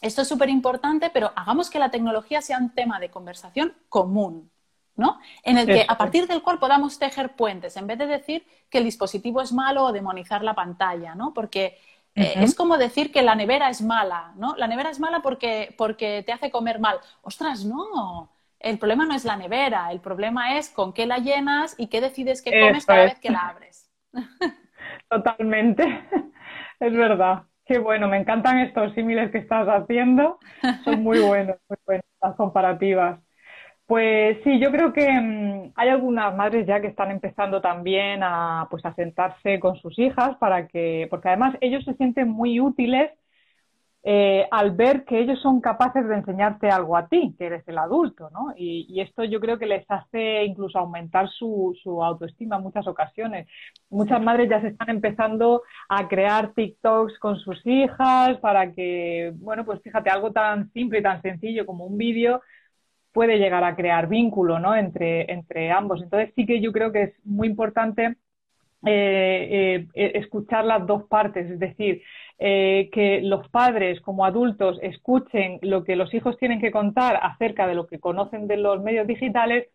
[0.00, 4.50] esto es súper importante, pero hagamos que la tecnología sea un tema de conversación común,
[4.96, 5.18] ¿no?
[5.42, 8.78] En el que a partir del cual podamos tejer puentes, en vez de decir que
[8.78, 11.34] el dispositivo es malo o demonizar la pantalla, ¿no?
[11.34, 11.78] Porque
[12.14, 14.54] eh, es como decir que la nevera es mala, ¿no?
[14.56, 16.98] La nevera es mala porque, porque te hace comer mal.
[17.22, 18.30] Ostras, no.
[18.58, 22.00] El problema no es la nevera, el problema es con qué la llenas y qué
[22.00, 23.90] decides que comes cada vez que la abres.
[25.08, 26.04] Totalmente,
[26.80, 27.44] es verdad.
[27.70, 30.40] Qué bueno, me encantan estos símiles que estás haciendo.
[30.82, 33.20] Son muy buenos, muy buenas las comparativas.
[33.86, 38.66] Pues sí, yo creo que mm, hay algunas madres ya que están empezando también a
[38.72, 43.12] pues a sentarse con sus hijas para que, porque además ellos se sienten muy útiles
[44.02, 47.76] eh, al ver que ellos son capaces de enseñarte algo a ti, que eres el
[47.76, 48.54] adulto, ¿no?
[48.56, 53.46] Y, esto yo creo que les hace incluso aumentar su, autoestima en muchas ocasiones.
[53.90, 59.64] Muchas madres ya se están empezando a crear TikToks con sus hijas para que, bueno,
[59.66, 62.40] pues fíjate, algo tan simple y tan sencillo como un vídeo
[63.12, 64.74] puede llegar a crear vínculo, ¿no?
[64.76, 66.02] Entre, ambos.
[66.02, 68.16] Entonces sí que yo creo que es muy importante
[68.86, 72.02] eh, eh, escuchar las dos partes, es decir,
[72.42, 77.66] eh, que los padres como adultos escuchen lo que los hijos tienen que contar acerca
[77.66, 79.68] de lo que conocen de los medios digitales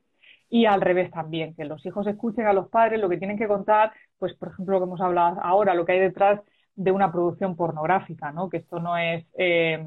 [0.49, 3.47] y al revés también, que los hijos escuchen a los padres lo que tienen que
[3.47, 6.41] contar, pues por ejemplo lo que hemos hablado ahora, lo que hay detrás
[6.75, 8.49] de una producción pornográfica, ¿no?
[8.49, 9.85] Que esto no es eh,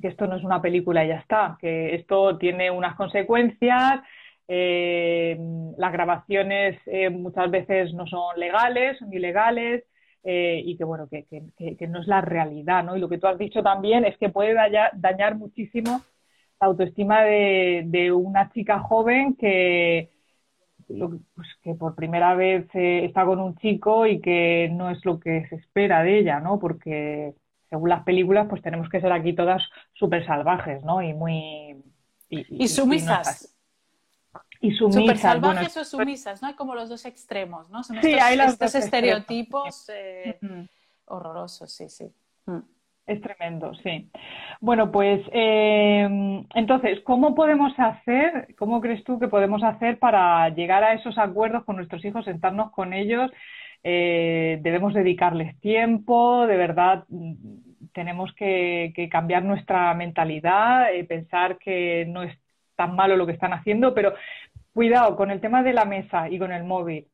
[0.00, 4.02] que esto no es una película y ya está, que esto tiene unas consecuencias,
[4.46, 5.36] eh,
[5.76, 9.84] las grabaciones muchas veces no son legales, son ilegales,
[10.24, 11.26] eh, y que bueno, que,
[11.88, 12.96] no es la realidad, ¿no?
[12.96, 16.02] Y lo que tú has dicho también es que puede dañar, muchísimo
[16.60, 20.10] la autoestima de, una chica joven que,
[20.86, 25.20] pues, que por primera vez eh, está con un chico y que no es lo
[25.20, 26.58] que se espera de ella, ¿no?
[26.58, 27.34] Porque
[27.70, 31.02] según las películas, pues tenemos que ser aquí todas súper salvajes, ¿no?
[31.02, 31.82] Y muy...
[32.30, 33.57] Y, sumisas.
[34.60, 35.02] Y sumisas.
[35.02, 36.48] Super salvajes o sumisas, ¿no?
[36.48, 37.84] Hay como los dos extremos, ¿no?
[37.84, 40.38] Son estos, estereotipos eh,
[41.04, 42.10] horrorosos, sí, sí.
[42.46, 42.58] Mm.
[43.06, 44.10] Es tremendo, sí.
[44.60, 50.84] Bueno, pues eh, entonces, ¿cómo podemos hacer, cómo crees tú que podemos hacer para llegar
[50.84, 53.30] a esos acuerdos con nuestros hijos, sentarnos con ellos?
[53.82, 57.34] Eh, debemos dedicarles tiempo, de verdad mm,
[57.94, 62.36] tenemos que, que cambiar nuestra mentalidad, pensar que no es
[62.78, 64.14] tan malo lo que están haciendo, pero
[64.78, 67.08] Cuidado con el tema de la mesa y con el móvil.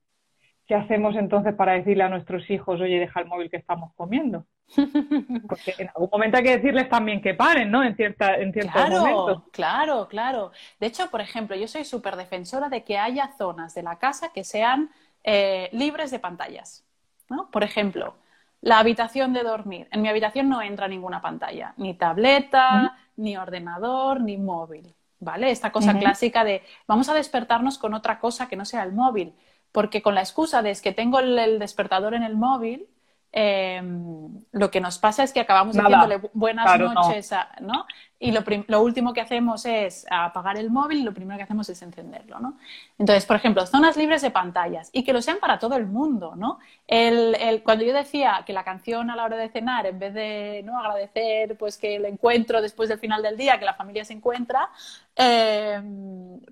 [0.66, 4.44] ¿Qué hacemos entonces para decirle a nuestros hijos, oye, deja el móvil que estamos comiendo?
[5.48, 7.82] Porque en algún momento hay que decirles también que paren, ¿no?
[7.82, 9.42] En, cierta, en ciertos claro, momentos.
[9.50, 10.52] Claro, claro.
[10.78, 14.30] De hecho, por ejemplo, yo soy súper defensora de que haya zonas de la casa
[14.34, 14.90] que sean
[15.22, 16.84] eh, libres de pantallas.
[17.30, 17.50] ¿no?
[17.50, 18.16] Por ejemplo,
[18.60, 19.88] la habitación de dormir.
[19.90, 24.94] En mi habitación no entra ninguna pantalla, ni tableta, ni ordenador, ni móvil.
[25.24, 25.50] ¿Vale?
[25.50, 29.34] Esta cosa clásica de vamos a despertarnos con otra cosa que no sea el móvil,
[29.72, 32.86] porque con la excusa de es que tengo el, despertador en el móvil,
[33.36, 37.86] em, lo que nos pasa es que acabamos diciéndole buenas noches, ¿no?
[38.24, 38.32] y
[38.68, 42.38] lo, último que hacemos es apagar el móvil y lo primero que hacemos es encenderlo,
[42.40, 42.56] ¿no?
[42.98, 46.34] Entonces, por ejemplo, zonas libres de pantallas y que lo sean para todo el mundo,
[46.34, 46.58] ¿no?
[46.86, 50.62] El, cuando yo decía que la canción a la hora de cenar, en vez de
[50.64, 50.78] ¿no?
[50.78, 54.70] agradecer pues que el encuentro después del final del día, que la familia se encuentra,
[55.16, 55.82] eh,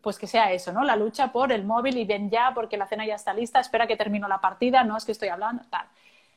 [0.03, 0.85] pues que sea eso, ¿no?
[0.85, 3.87] La lucha por el móvil y ven ya porque la cena ya está lista, espera
[3.87, 5.87] que termino la partida, no es que estoy hablando, tal.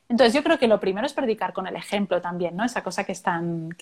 [0.08, 2.64] Entonces yo creo que lo primero es predicar con el ejemplo también, ¿no?
[2.64, 3.70] Esa cosa que es tan,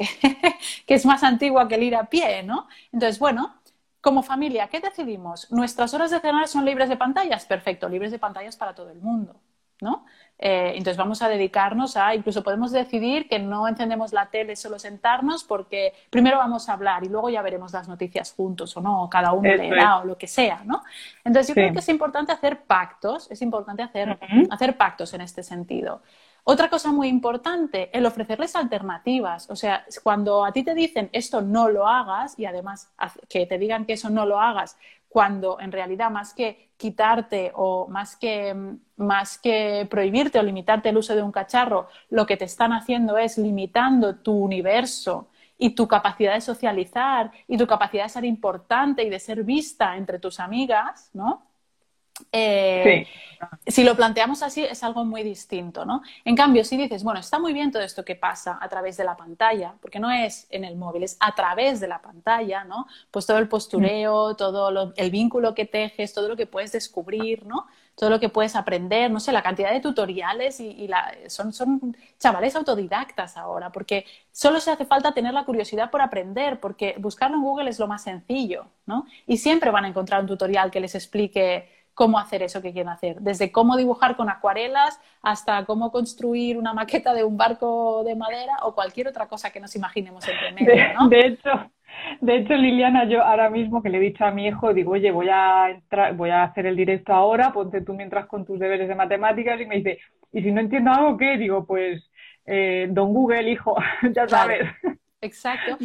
[0.85, 2.67] que, es más antigua que el ir a pie, ¿no?
[2.91, 3.55] Entonces, bueno,
[4.01, 5.51] como familia, ¿qué decidimos?
[5.51, 7.45] ¿Nuestras horas de cenar son libres de pantallas?
[7.45, 9.41] Perfecto, libres de pantallas para todo el mundo,
[9.81, 10.05] ¿no?
[10.45, 14.77] Eh, entonces vamos a dedicarnos a, incluso podemos decidir que no encendemos la tele solo
[14.77, 19.03] sentarnos porque primero vamos a hablar y luego ya veremos las noticias juntos o no,
[19.03, 20.83] o cada uno leerá o lo que sea, ¿no?
[21.23, 25.43] Entonces yo creo que es importante hacer pactos, es importante hacer, hacer pactos en este
[25.43, 26.01] sentido.
[26.43, 29.49] Otra cosa muy importante, el ofrecerles alternativas.
[29.49, 32.91] O sea, cuando a ti te dicen esto no lo hagas y además
[33.29, 34.77] que te digan que eso no lo hagas,
[35.13, 38.55] cuando en realidad más que quitarte o más que,
[38.97, 43.19] más que prohibirte o limitarte el uso de un cacharro, lo que te están haciendo
[43.19, 49.03] es limitando tu universo y tu capacidad de socializar y tu capacidad de ser importante
[49.03, 51.43] y de ser vista entre tus amigas, ¿no?
[52.31, 53.07] Eh,
[53.67, 56.01] si lo planteamos así es algo muy distinto, ¿no?
[56.25, 59.03] En cambio, si dices, bueno, está muy bien todo esto que pasa a través de
[59.03, 62.87] la pantalla, porque no es en el móvil, es a través de la pantalla, ¿no?
[63.11, 64.35] Pues todo el postureo, mm.
[64.35, 67.67] todo el vínculo que tejes, todo lo que puedes descubrir, ¿no?
[67.95, 70.89] Todo lo que puedes aprender, no sé, la cantidad de tutoriales y,
[71.27, 76.59] son, son chavales autodidactas ahora, porque solo se hace falta tener la curiosidad por aprender,
[76.59, 79.05] porque buscarlo en Google es lo más sencillo, ¿no?
[79.27, 82.89] Y siempre van a encontrar un tutorial que les explique cómo hacer eso que quieren
[82.89, 88.15] hacer, desde cómo dibujar con acuarelas hasta cómo construir una maqueta de un barco de
[88.15, 91.07] madera o cualquier otra cosa que nos imaginemos en medio, ¿no?
[91.09, 91.49] de, hecho,
[92.21, 95.11] de hecho, Liliana, yo ahora mismo que le he dicho a mi hijo, digo, oye,
[95.11, 98.87] voy a entrar, voy a hacer el directo ahora, ponte tú mientras con tus deberes
[98.87, 99.99] de matemáticas y me dice,
[100.31, 101.37] ¿y si no entiendo algo qué?
[101.37, 102.09] Digo, pues,
[102.45, 103.75] eh, don Google, hijo,
[104.15, 104.67] ya sabes.
[105.23, 105.77] Exacto.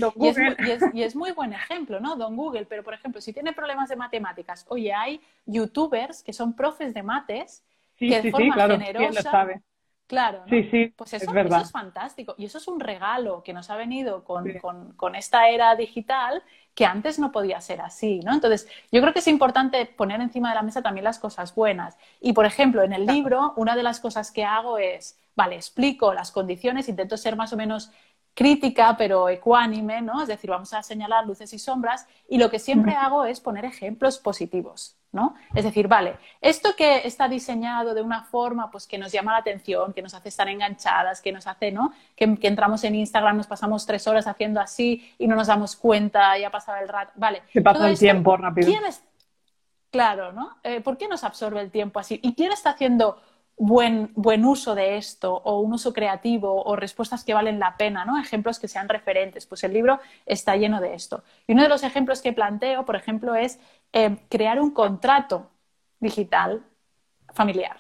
[0.93, 2.17] Y es, muy, buen ejemplo, ¿no?
[2.17, 6.55] Don Google, pero por ejemplo, si tiene problemas de matemáticas, oye, hay youtubers que son
[6.55, 7.65] profes de mates
[7.97, 9.23] que de forma claro, generosa.
[9.23, 9.63] sabe?
[10.09, 12.35] Claro, sí, sí, pues eso es, fantástico.
[12.39, 14.47] Y eso es un regalo que nos ha venido con,
[14.97, 16.43] con, esta era digital
[16.75, 18.33] que antes no podía ser así, ¿no?
[18.33, 21.99] Entonces, yo creo que es importante poner encima de la mesa también las cosas buenas.
[22.23, 26.15] Y, por ejemplo, en el libro, una de las cosas que hago es, vale, explico
[26.15, 27.93] las condiciones, intento ser más o menos
[28.39, 30.23] crítica, pero ecuánime, ¿no?
[30.23, 33.65] Es decir, vamos a señalar luces y sombras y lo que siempre hago es poner
[33.65, 35.35] ejemplos positivos, ¿no?
[35.57, 39.39] Es decir, vale, esto que está diseñado de una forma pues que nos llama la
[39.39, 41.93] atención, que nos hace estar enganchadas, que nos hace, ¿no?
[42.15, 46.39] Que, entramos en Instagram, nos pasamos tres horas haciendo así y no nos damos cuenta,
[46.39, 47.43] ya pasado el rato, vale.
[47.53, 48.69] Se pasa el tiempo rápido.
[48.69, 49.03] ¿quién es...
[49.91, 50.59] Claro, ¿no?
[50.63, 52.21] Eh, ¿Por qué nos absorbe el tiempo así?
[52.23, 53.21] ¿Y quién está haciendo
[53.59, 58.05] buen, buen uso de esto o un uso creativo o respuestas que valen la pena,
[58.05, 58.19] ¿no?
[58.19, 59.47] Ejemplos que sean referentes.
[59.47, 61.23] Pues el libro está lleno de esto.
[61.47, 63.61] Y uno de los ejemplos que planteo, por ejemplo, es
[63.93, 65.51] eh, crear un contrato
[66.01, 66.63] digital
[67.33, 67.77] familiar.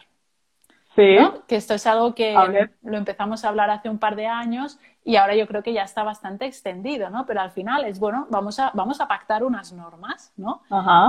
[0.96, 1.16] Sí.
[1.46, 2.34] Que esto es algo que
[2.82, 5.84] lo empezamos a hablar hace un par de años y ahora yo creo que ya
[5.84, 7.24] está bastante extendido, ¿no?
[7.24, 10.60] Pero al final es, bueno, vamos a, vamos a pactar unas normas, ¿no?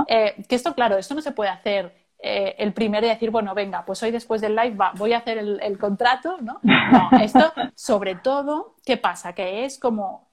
[0.06, 3.54] Eh, que esto, claro, esto no se puede hacer eh, el primero de decir, bueno,
[3.54, 6.60] venga, pues hoy después del live va, voy a hacer el, contrato, ¿no?
[6.62, 9.32] No, esto sobre todo, ¿qué pasa?
[9.32, 10.28] Que es como,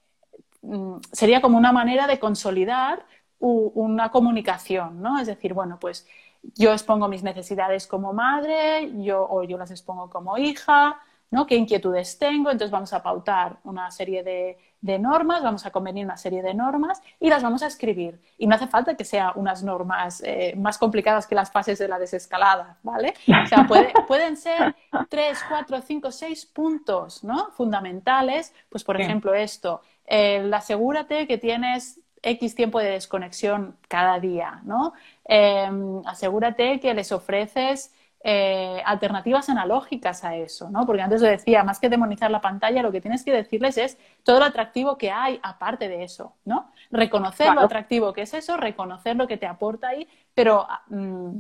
[0.61, 3.05] mm, sería como una manera de consolidar
[3.39, 5.19] una comunicación, ¿no?
[5.19, 6.07] Es decir, bueno, pues
[6.55, 10.99] yo expongo mis necesidades como madre, yo, o yo las expongo como hija,
[11.31, 11.45] ¿no?
[11.45, 12.49] ¿Qué inquietudes tengo?
[12.49, 17.01] Entonces vamos a pautar una serie de, normas, vamos a convenir una serie de normas
[17.19, 18.19] y las vamos a escribir.
[18.37, 21.87] Y no hace falta que sean unas normas eh, más complicadas que las fases de
[21.87, 23.13] la desescalada, ¿vale?
[23.43, 23.67] O sea,
[24.07, 24.75] pueden ser
[25.09, 27.51] tres, cuatro, cinco, seis puntos, ¿no?
[27.51, 28.53] Fundamentales.
[28.69, 34.93] Pues, por ejemplo, esto, eh, asegúrate que tienes X tiempo de desconexión cada día, ¿no?
[35.27, 35.69] Eh,
[36.05, 40.85] asegúrate que les ofreces eh, alternativas analógicas a eso, ¿no?
[40.85, 43.97] Porque antes lo decía, más que demonizar la pantalla, lo que tienes que decirles es
[44.23, 46.71] todo lo atractivo que hay aparte de eso, ¿no?
[46.89, 51.37] Reconocer lo atractivo que es eso, reconocer lo que te aporta ahí, pero mm,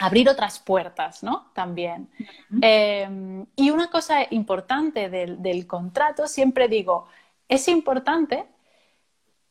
[0.00, 1.52] abrir otras puertas, ¿no?
[1.54, 2.10] También.
[2.60, 7.06] Em, y una cosa importante del, contrato, siempre digo,
[7.48, 8.46] es importante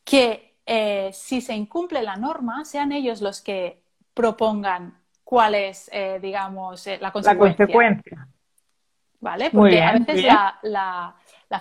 [0.04, 3.82] que eh, si se incumple la norma, sean ellos los que
[4.14, 4.99] propongan
[5.30, 7.68] cuál es, eh, digamos, eh, la consecuencia.
[7.68, 8.28] La consecuencia.
[9.20, 9.52] ¿Vale?
[9.52, 10.26] Porque a veces
[10.64, 11.14] la,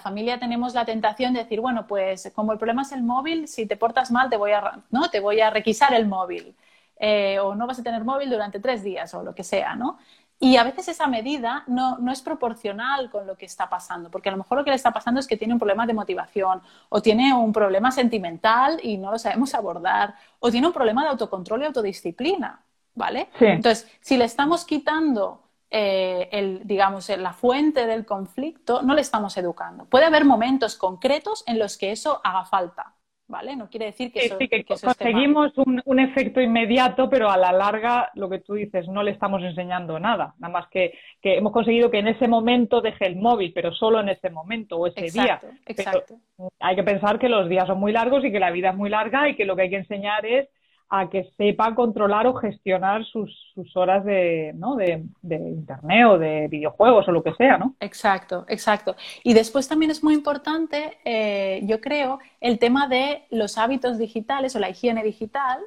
[0.03, 3.67] familia tenemos la tentación de decir, bueno, pues como el problema es el móvil, si
[3.67, 5.11] te portas mal te voy a, ¿no?
[5.11, 6.57] te voy a requisar el móvil.
[6.99, 9.99] Eh, o no vas a tener móvil durante tres días o lo que sea, ¿no?
[10.41, 14.31] Y a veces esa medida no, no, es proporcional con lo que está pasando, porque
[14.31, 16.63] a lo mejor lo que le está pasando es que tiene un problema de motivación,
[16.89, 21.11] o tiene un problema sentimental y no lo sabemos abordar, o tiene un problema de
[21.11, 22.63] autocontrol y autodisciplina.
[22.99, 23.29] ¿Vale?
[23.41, 29.37] Entonces, si le estamos quitando eh, el, digamos, la fuente del conflicto, no le estamos
[29.39, 29.87] educando.
[29.87, 32.95] Puede haber momentos concretos en los que eso haga falta,
[33.29, 33.55] ¿vale?
[33.55, 34.37] No quiere decir que, eso,
[34.85, 39.41] conseguimos un, efecto inmediato, pero a la larga, lo que tú dices, no le estamos
[39.43, 40.35] enseñando nada.
[40.39, 44.01] Nada más que, que hemos conseguido que en ese momento deje el móvil, pero solo
[44.01, 45.41] en ese momento o ese día.
[45.67, 46.17] Exacto.
[46.59, 48.91] hay que pensar que los días son muy largos y que la vida es muy
[48.91, 50.49] larga y que lo que hay que enseñar es
[50.91, 54.75] a que sepa controlar o gestionar sus, sus horas de, ¿no?
[54.77, 57.75] de, de, internet o de videojuegos o lo que sea, ¿no?
[57.81, 58.97] Exacto, exacto.
[59.23, 64.57] Y después también es muy importante, eh, yo creo, el tema de los hábitos digitales
[64.57, 65.61] o la higiene digital,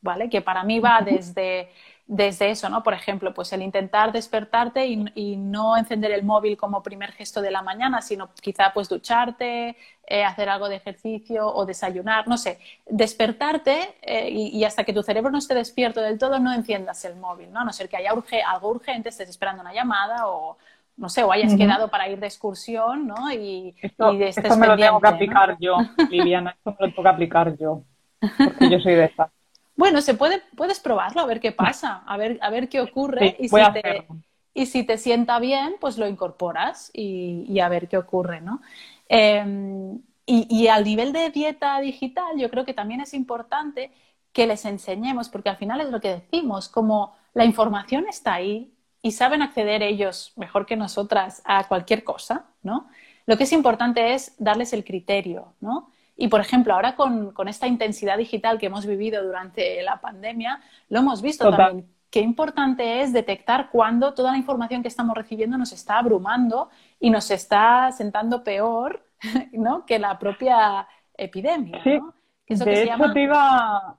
[0.00, 0.28] ¿vale?
[0.28, 1.68] Que para mí va desde
[2.06, 2.82] desde eso, ¿no?
[2.82, 7.50] Por ejemplo, pues el intentar despertarte y, no encender el móvil como primer gesto de
[7.50, 12.58] la mañana, sino quizá pues ducharte, eh, hacer algo de ejercicio o desayunar, no sé,
[12.86, 17.16] despertarte eh, y, hasta que tu cerebro no esté despierto del todo no enciendas el
[17.16, 17.60] móvil, ¿no?
[17.60, 20.58] A no ser que haya algo urgente, estés esperando una llamada o
[20.96, 23.32] no sé, o hayas quedado para ir de excursión, ¿no?
[23.32, 25.76] Y, esto, y esto me lo tengo que aplicar yo,
[26.10, 27.82] Liliana, esto me lo tengo que aplicar yo,
[28.20, 29.30] porque yo soy de esta.
[29.76, 33.36] Bueno, se puede, puedes probarlo, a ver qué pasa, a ver, a ver qué ocurre
[33.38, 34.06] y, si te,
[34.54, 38.60] y, si te, sienta bien, pues lo incorporas y, a ver qué ocurre, ¿no?
[39.08, 43.90] Em, y, al nivel de dieta digital, yo creo que también es importante
[44.32, 48.72] que les enseñemos, porque al final es lo que decimos, como la información está ahí
[49.02, 52.88] y saben acceder ellos mejor que nosotras a cualquier cosa, ¿no?
[53.26, 55.90] Lo que es importante es darles el criterio, ¿no?
[56.16, 61.00] Y, por ejemplo, ahora con, esta intensidad digital que hemos vivido durante la pandemia, lo
[61.00, 61.86] hemos visto también.
[62.12, 66.68] Qué importante es detectar cuando toda la información que estamos recibiendo nos está abrumando
[67.00, 69.02] y nos está sentando peor
[69.52, 69.86] ¿no?
[69.86, 71.82] que la propia epidemia.
[71.82, 71.98] Sí.
[72.46, 73.98] de hecho, te iba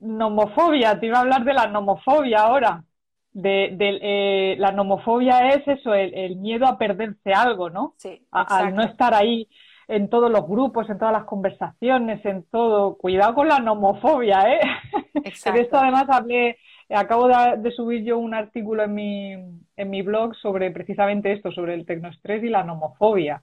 [0.00, 2.84] nomofobia, te iba a hablar de la nomofobia ahora.
[3.32, 7.94] De, eh, la nomofobia es eso, el, miedo a perderse algo, ¿no?
[7.96, 9.48] Sí, al no estar ahí
[9.88, 12.96] en todos los grupos, en todas las conversaciones, en todo.
[12.96, 14.60] Cuidado con la nomofobia, ¿eh?
[15.52, 16.58] De esto además hablé,
[16.90, 21.74] acabo de, subir yo un artículo en mi, en mi blog sobre precisamente esto, sobre
[21.74, 23.42] el tecnoestrés y la nomofobia.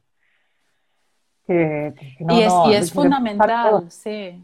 [1.48, 4.44] y, es, fundamental, sí.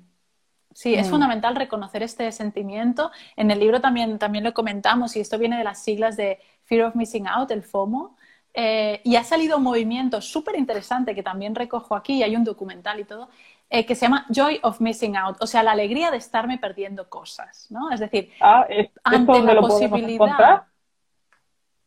[0.73, 1.09] Sí, es mm.
[1.09, 3.09] fundamental reconocer este sentimiento.
[3.35, 6.89] En el libro también, también lo comentamos y esto viene de las siglas de Fear
[6.89, 8.15] of Missing Out, el FOMO,
[8.59, 12.99] eh, y ha salido un movimiento súper interesante que también recojo aquí, hay un documental
[12.99, 13.29] y todo,
[13.69, 17.07] eh, que se llama Joy of Missing Out, o sea, la alegría de estarme perdiendo
[17.07, 17.91] cosas, ¿no?
[17.91, 18.65] Es decir, ah,
[19.03, 20.63] ante la posibilidad...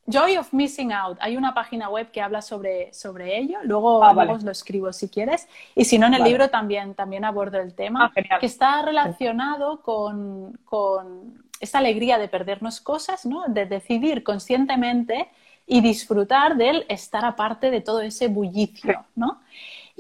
[0.06, 1.18] Joy of Missing Out.
[1.20, 3.58] Hay una página web que habla sobre, sobre ello.
[3.62, 5.48] Luego, ah, lo escribo si quieres.
[5.76, 9.82] Y si no, en el libro también, también abordo el tema, ah, que está relacionado
[9.82, 13.44] con, con, esta alegría de perdernos cosas, ¿no?
[13.46, 15.28] De decidir conscientemente
[15.70, 19.40] y disfrutar del estar aparte de todo ese bullicio, ¿no?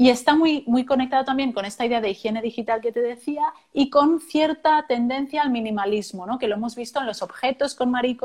[0.00, 3.42] Y está muy, muy conectado también con esta idea de higiene digital que te decía
[3.70, 6.38] y con cierta tendencia al minimalismo, ¿no?
[6.38, 8.16] que lo hemos visto en los objetos con Marie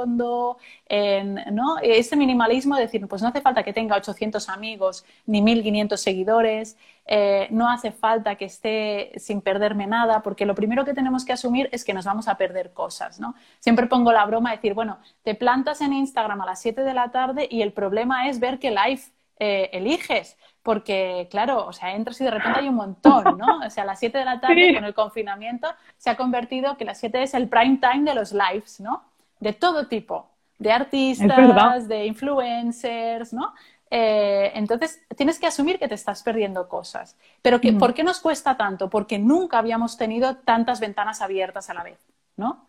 [0.88, 1.78] en, ¿no?
[1.80, 6.78] ese minimalismo de decir, pues no hace falta que tenga 800 amigos ni 1500 seguidores,
[7.08, 11.34] eh, no hace falta que esté sin perderme nada, porque lo primero que tenemos que
[11.34, 13.20] asumir es que nos vamos a perder cosas.
[13.20, 13.36] ¿no?
[13.60, 16.94] Siempre pongo la broma de decir, bueno, te plantas en Instagram a las 7 de
[16.94, 19.02] la tarde y el problema es ver qué live
[19.40, 23.60] eh, eliges porque, claro, o sea, entras y de repente hay un montón, ¿no?
[23.64, 26.86] O sea, a las 7 de la tarde con el confinamiento se ha convertido que
[26.86, 29.04] las 7 es el prime time de los lives, ¿no?
[29.40, 33.54] De todo tipo, de artistas, de influencers, ¿no?
[33.92, 37.16] Eh, entonces, tienes que asumir que te estás perdiendo cosas.
[37.44, 38.90] Pero que, ¿por qué nos cuesta tanto?
[38.90, 42.00] Porque nunca habíamos tenido tantas ventanas abiertas a la vez,
[42.38, 42.66] ¿no?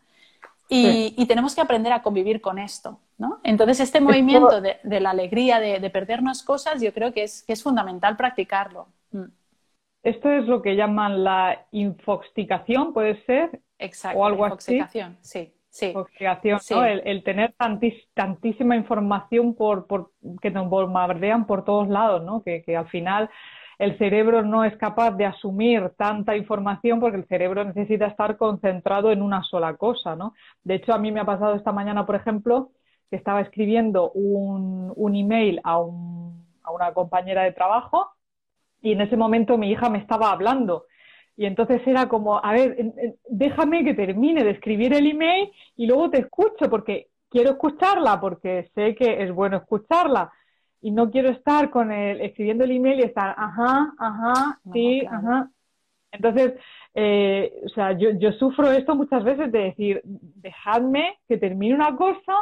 [0.69, 3.39] Y, tenemos que aprender a convivir con esto, ¿no?
[3.43, 7.63] Entonces, este movimiento de, la alegría de, perdernos cosas, yo creo que es, que es
[7.63, 8.87] fundamental practicarlo.
[9.11, 9.25] Mm.
[10.03, 13.61] Esto es lo que llaman la infoxicación, ¿puede ser?
[13.79, 15.53] Exacto, o algo infoxicación, sí.
[15.69, 16.85] Sí, infoxicación, ¿no?
[16.85, 17.53] el, tener
[18.13, 22.41] tantísima información por, por, que nos bombardean por todos lados, ¿no?
[22.41, 23.29] Que, que al final
[23.79, 29.11] el cerebro no es capaz de asumir tanta información porque el cerebro necesita estar concentrado
[29.11, 30.33] en una sola cosa, ¿no?
[30.63, 32.71] De hecho, a mí me ha pasado esta mañana, por ejemplo,
[33.09, 38.09] que estaba escribiendo un, un email a, un, a una compañera de trabajo
[38.81, 40.85] y en ese momento mi hija me estaba hablando.
[41.35, 42.75] Y entonces era como, a ver,
[43.29, 48.69] déjame que termine de escribir el email y luego te escucho porque quiero escucharla, porque
[48.73, 50.31] sé que es bueno escucharla,
[50.81, 55.49] y no quiero estar con el, escribiendo el email y estar, ajá, ajá, sí, ajá.
[56.11, 56.53] Entonces,
[56.93, 61.95] eh, o sea, yo, yo sufro esto muchas veces de decir, dejadme que termine una
[61.95, 62.33] cosa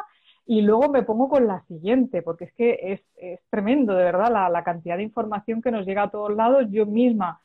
[0.45, 4.31] y luego me pongo con la siguiente, porque es que es, es tremendo, de verdad,
[4.31, 6.67] la, la, cantidad de información que nos llega a todos lados.
[6.69, 7.41] Yo misma,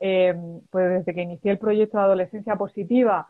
[0.00, 0.34] eh,
[0.70, 3.28] pues desde que inicié el proyecto de adolescencia positiva,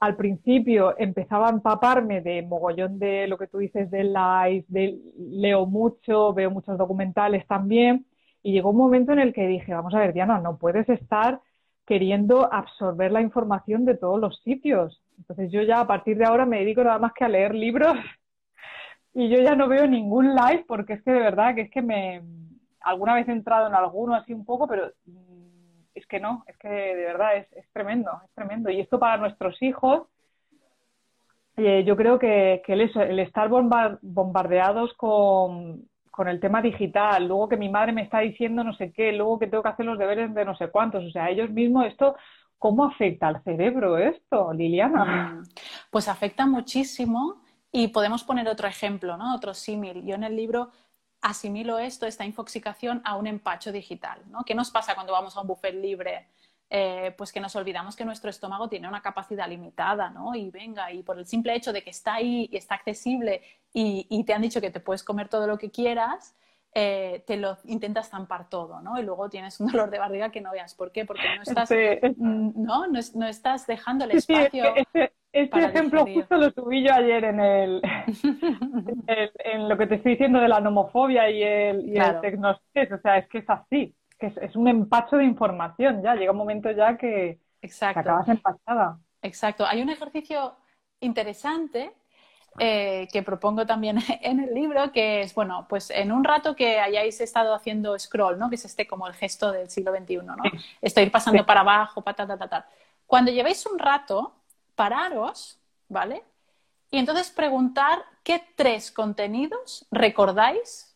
[0.00, 4.98] al principio empezaba a empaparme de mogollón de lo que tú dices de live, de,
[5.18, 8.06] leo mucho, veo muchos documentales también,
[8.42, 11.40] y llegó un momento en el que dije, vamos a ver, Diana, no puedes estar
[11.86, 15.02] queriendo absorber la información de todos los sitios.
[15.18, 17.94] Entonces yo ya a partir de ahora me dedico nada más que a leer libros
[19.14, 21.82] y yo ya no veo ningún live porque es que de verdad que es que
[21.82, 22.22] me
[22.80, 24.92] alguna vez he entrado en alguno así un poco, pero
[26.10, 28.68] que no, es que de verdad es, es tremendo, es tremendo.
[28.68, 30.02] Y esto para nuestros hijos,
[31.56, 37.68] eh, yo creo que, el, estar bombardeados con, con el tema digital, luego que mi
[37.68, 40.44] madre me está diciendo no sé qué, luego que tengo que hacer los deberes de
[40.44, 42.16] no sé cuántos, o sea, ellos mismos esto,
[42.58, 45.34] ¿cómo afecta al cerebro esto, Liliana?
[45.34, 45.42] Mm,
[45.90, 47.42] pues afecta muchísimo
[47.72, 49.34] y podemos poner otro ejemplo, ¿no?
[49.34, 50.04] Otro símil.
[50.04, 50.70] Yo en el libro
[51.22, 54.20] asimilo esto, esta infoxicación, a un empacho digital.
[54.28, 54.44] ¿no?
[54.44, 56.28] ¿Qué nos pasa cuando vamos a un buffet libre?
[56.72, 60.36] Eh, pues que nos olvidamos que nuestro estómago tiene una capacidad limitada, ¿no?
[60.36, 63.42] Y venga, y por el simple hecho de que está ahí y está accesible
[63.72, 66.36] y, y te han dicho que te puedes comer todo lo que quieras,
[66.72, 68.96] eh, te lo intentas zampar todo, ¿no?
[69.00, 70.74] Y luego tienes un dolor de barriga que no veas.
[70.74, 71.04] ¿Por qué?
[71.04, 71.70] Porque no estás,
[72.16, 72.86] ¿no?
[72.86, 74.74] No, no, estás dejando el espacio.
[74.92, 75.00] Sí,
[75.32, 77.82] este ejemplo justo lo subí yo ayer en el,
[79.06, 82.20] en, lo que te estoy diciendo de la nomofobia y el, y claro.
[82.22, 86.14] el O sea, es que es así, que es, es, un empacho de información ya.
[86.14, 87.94] Llega un momento ya que, Exacto.
[87.94, 88.98] que acabas empachada.
[89.22, 89.66] Exacto.
[89.66, 90.54] Hay un ejercicio
[91.00, 91.92] interesante
[92.58, 96.80] eh, que propongo también en el libro, que es, bueno, pues en un rato que
[96.80, 98.48] hayáis estado haciendo scroll, ¿no?
[98.48, 100.36] Que es este como el gesto del siglo XXI, ¿no?
[100.80, 101.46] Estoy pasando sí.
[101.46, 102.66] para abajo, ta, ta, ta, ta.
[103.06, 104.39] Cuando llevéis un rato,
[104.74, 105.58] pararos,
[105.88, 106.24] ¿vale?
[106.90, 110.94] Y entonces preguntar qué tres contenidos recordáis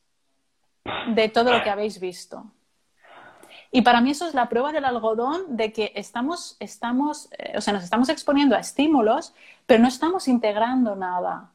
[1.09, 2.45] de todo lo que habéis visto.
[3.71, 7.61] Y para mí eso es la prueba del algodón de que estamos, estamos eh, o
[7.61, 9.35] sea, nos estamos exponiendo a estímulos,
[9.67, 11.51] pero no estamos integrando nada,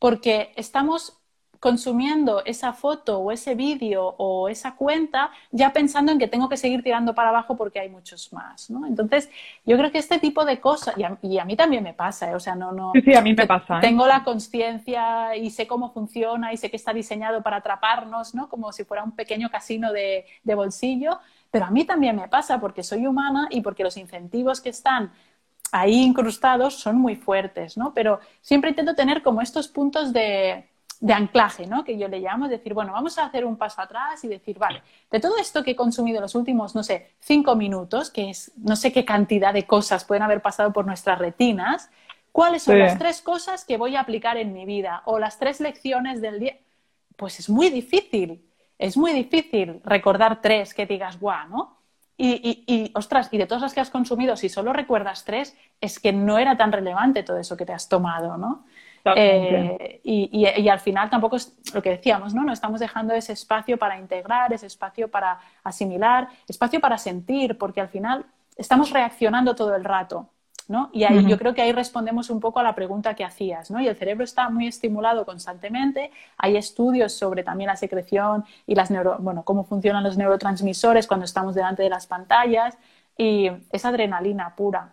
[0.00, 1.19] porque estamos
[1.60, 6.56] consumiendo esa foto o ese vídeo o esa cuenta ya pensando en que tengo que
[6.56, 8.86] seguir tirando para abajo porque hay muchos más, ¿no?
[8.86, 9.30] Entonces,
[9.66, 12.30] yo creo que este tipo de cosas, y a, y a mí también me pasa,
[12.30, 12.34] ¿eh?
[12.34, 12.92] o sea, no, no...
[12.94, 13.76] Sí, sí, a mí me pasa.
[13.76, 13.80] ¿eh?
[13.82, 18.48] Tengo la conciencia y sé cómo funciona y sé que está diseñado para atraparnos, ¿no?
[18.48, 21.18] Como si fuera un pequeño casino de, de bolsillo,
[21.50, 25.12] pero a mí también me pasa porque soy humana y porque los incentivos que están
[25.72, 27.92] ahí incrustados son muy fuertes, ¿no?
[27.92, 30.69] Pero siempre intento tener como estos puntos de,
[31.00, 31.82] de anclaje, ¿no?
[31.82, 34.58] Que yo le llamo, es decir, bueno, vamos a hacer un paso atrás y decir,
[34.58, 38.52] vale, de todo esto que he consumido los últimos, no sé, cinco minutos, que es
[38.58, 41.90] no sé qué cantidad de cosas pueden haber pasado por nuestras retinas,
[42.32, 42.80] ¿cuáles son sí.
[42.80, 45.02] las tres cosas que voy a aplicar en mi vida?
[45.06, 46.58] O las tres lecciones del día.
[47.16, 48.44] Pues es muy difícil,
[48.78, 51.76] es muy difícil recordar tres que digas, guau, ¿no?
[52.18, 55.56] Y, y, y, ostras, y de todas las que has consumido, si solo recuerdas tres,
[55.80, 58.66] es que no era tan relevante todo eso que te has tomado, ¿no?
[59.16, 62.44] Eh, y, y, y, al final tampoco es lo que decíamos, ¿no?
[62.44, 67.80] No estamos dejando ese espacio para integrar, ese espacio para asimilar, espacio para sentir, porque
[67.80, 68.26] al final
[68.56, 70.28] estamos reaccionando todo el rato,
[70.68, 70.90] ¿no?
[70.92, 71.28] Y ahí, uh -huh.
[71.28, 73.80] yo creo que ahí respondemos un poco a la pregunta que hacías, ¿no?
[73.80, 78.90] Y el cerebro está muy estimulado constantemente, hay estudios sobre también la secreción y las
[78.90, 82.76] neuro, bueno, cómo funcionan los neurotransmisores cuando estamos delante de las pantallas
[83.16, 84.92] y es adrenalina pura,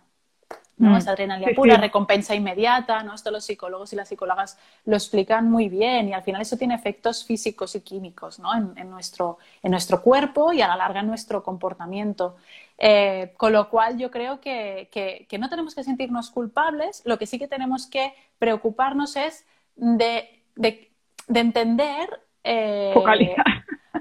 [0.78, 0.90] ¿no?
[0.90, 0.96] Mm.
[0.96, 1.80] Esa adrenalina pura, sí.
[1.80, 3.14] recompensa inmediata, ¿no?
[3.14, 6.74] Esto los psicólogos y las psicólogas lo explican muy bien y al final eso tiene
[6.74, 8.54] efectos físicos y químicos, ¿no?
[8.54, 12.36] En, en nuestro, en nuestro cuerpo y a la larga en nuestro comportamiento.
[12.80, 17.18] Eh, con lo cual yo creo que, que, que, no tenemos que sentirnos culpables, lo
[17.18, 20.92] que sí que tenemos que preocuparnos es de, de,
[21.26, 22.20] de entender...
[22.44, 23.44] Eh, Focalizar.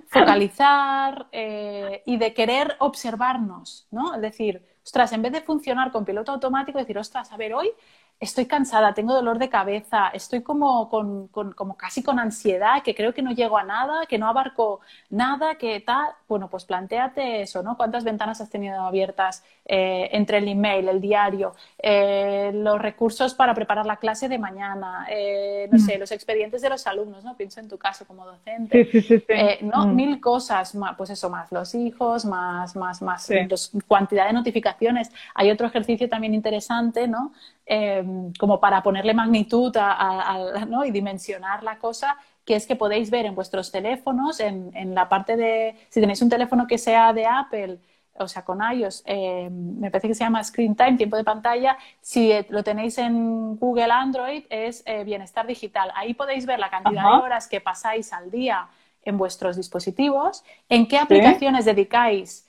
[0.09, 4.13] Focalizar eh, y de querer observarnos, ¿no?
[4.13, 7.69] Es decir, ostras, en vez de funcionar con piloto automático, decir, ostras, a ver, hoy
[8.21, 13.13] estoy cansada, tengo dolor de cabeza, estoy como, con, como casi con ansiedad, que creo
[13.13, 14.79] que no llego a nada, que no abarco
[15.09, 16.07] nada, que tal.
[16.29, 17.75] Bueno, pues planteate eso, ¿no?
[17.75, 23.53] ¿Cuántas ventanas has tenido abiertas eh, entre el email, el diario, eh, los recursos para
[23.53, 25.81] preparar la clase de mañana, eh, no mm.
[25.81, 27.35] sé, los expedientes de los alumnos, ¿no?
[27.35, 28.85] Pienso en tu caso como docente.
[28.85, 29.25] Sí, sí, sí.
[29.27, 29.65] sí.
[29.65, 29.87] ¿no?
[29.87, 29.95] Mm.
[29.95, 33.35] Mil cosas, pues eso, más los hijos, más, más, más sí.
[33.49, 35.11] los, cantidad de notificaciones.
[35.35, 37.33] Hay otro ejercicio también interesante, ¿no?
[38.39, 40.85] Como para ponerle magnitud a, a, a, ¿no?
[40.85, 42.15] y dimensionar la cosa,
[42.45, 46.21] que es que podéis ver en vuestros teléfonos, en, en, la parte de, si tenéis
[46.21, 47.79] un teléfono que sea de Apple
[48.19, 51.77] o sea, con iOS, eh, me parece que se llama Screen Time, tiempo de pantalla.
[52.01, 55.91] Si eh, lo tenéis en Google Android, es eh, Bienestar Digital.
[55.95, 58.67] Ahí podéis ver la cantidad de horas que pasáis al día
[59.03, 62.43] en vuestros dispositivos, en qué aplicaciones dedicáis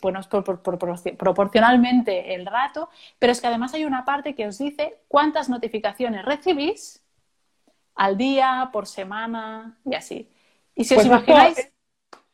[0.00, 2.88] bueno, proporcionalmente el rato,
[3.18, 7.04] pero es que además hay una parte que os dice cuántas notificaciones recibís
[7.96, 10.30] al día, por semana y así.
[10.74, 11.70] Y si os pues imagináis...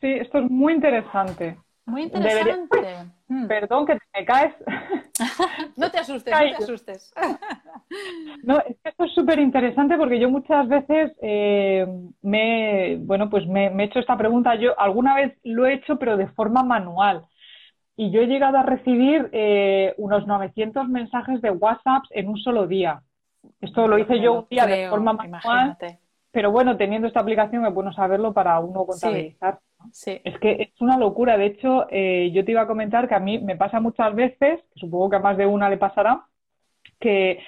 [0.00, 1.56] sí, esto es muy interesante.
[1.87, 3.07] Muy interesante.
[3.28, 3.47] Mm.
[3.47, 4.55] Perdón que te me caes.
[5.76, 7.14] no te asustes, no te asustes.
[8.43, 11.87] no, es que esto es súper interesante porque yo muchas veces eh,
[12.22, 14.57] me, bueno, pues me, he hecho esta pregunta.
[14.57, 17.24] Yo alguna vez lo he hecho, pero de forma manual.
[17.97, 22.66] Y yo he llegado a recibir eh, unos 900 mensajes de WhatsApp en un solo
[22.66, 23.01] día.
[23.61, 25.78] Esto lo hice yo un día de forma manual.
[26.32, 29.61] Pero bueno, teniendo esta aplicación es bueno saberlo para uno contabilizar.
[30.24, 31.36] Es que es una locura.
[31.36, 34.60] De hecho, eh, yo te iba a comentar que a mí me pasa muchas veces,
[34.74, 36.26] supongo que a más de una le pasará,
[37.00, 37.40] que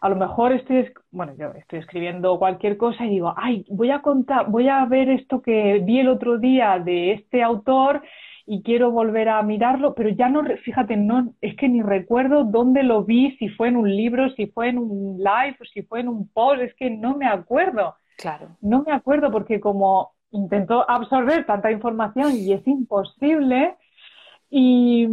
[0.00, 4.02] a lo mejor estoy, bueno, yo estoy escribiendo cualquier cosa y digo, ay, voy a
[4.02, 8.02] contar, voy a ver esto que vi el otro día de este autor
[8.46, 12.84] y quiero volver a mirarlo, pero ya no, fíjate, no, es que ni recuerdo dónde
[12.84, 16.08] lo vi, si fue en un libro, si fue en un live, si fue en
[16.08, 17.96] un post, es que no me acuerdo.
[18.16, 18.56] Claro.
[18.60, 23.76] No me acuerdo porque como intento absorber tanta información y es imposible.
[24.50, 25.06] Y,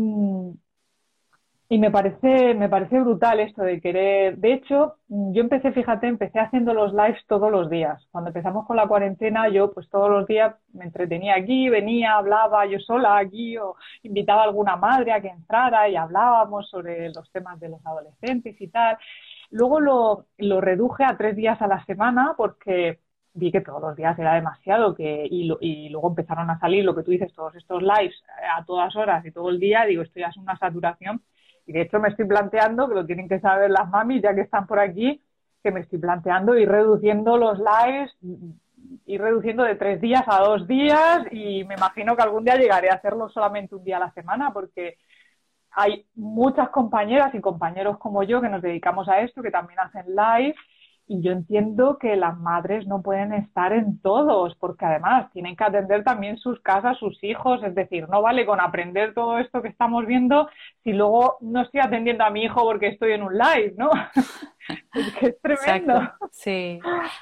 [1.74, 4.38] y me parece, me parece brutal esto de querer.
[4.38, 8.08] De hecho, yo empecé, fíjate, empecé haciendo los lives todos los días.
[8.12, 12.68] Cuando empezamos con la cuarentena, yo pues todos los días me entretenía aquí, venía, hablaba
[12.68, 17.32] yo sola aquí o invitaba a alguna madre a que entrara y hablábamos sobre los
[17.32, 18.98] temas de los adolescentes y tal.
[19.50, 23.00] Luego lo, lo reduje a tres días a la semana porque
[23.34, 26.96] vi que todos los días era demasiado que, y, y, luego empezaron a salir lo
[26.96, 30.04] que tú dices, todos estos lives eh, a todas horas y todo el día, digo,
[30.04, 31.22] esto ya es una saturación.
[31.66, 34.42] Y de hecho me estoy planteando, que lo tienen que saber las mamis ya que
[34.42, 35.22] están por aquí,
[35.64, 38.12] que me estoy planteando ir reduciendo los lives,
[39.06, 42.90] ir reduciendo de tres días a dos días y me imagino que algún día llegaré
[42.90, 44.98] a hacerlo solamente un día a la semana porque
[45.72, 50.06] hay muchas compañeras y compañeros como yo que nos dedicamos a esto, que también hacen
[50.08, 50.56] live
[51.08, 55.64] y yo entiendo que las madres no pueden estar en todos, porque además tienen que
[55.64, 59.68] atender también sus casas, sus hijos, es decir, no vale con aprender todo esto que
[59.68, 60.50] estamos viendo
[60.84, 63.90] si luego no estoy atendiendo a mi hijo porque estoy en un live, ¿no?
[65.22, 66.12] es tremendo.
[66.32, 66.80] Sí.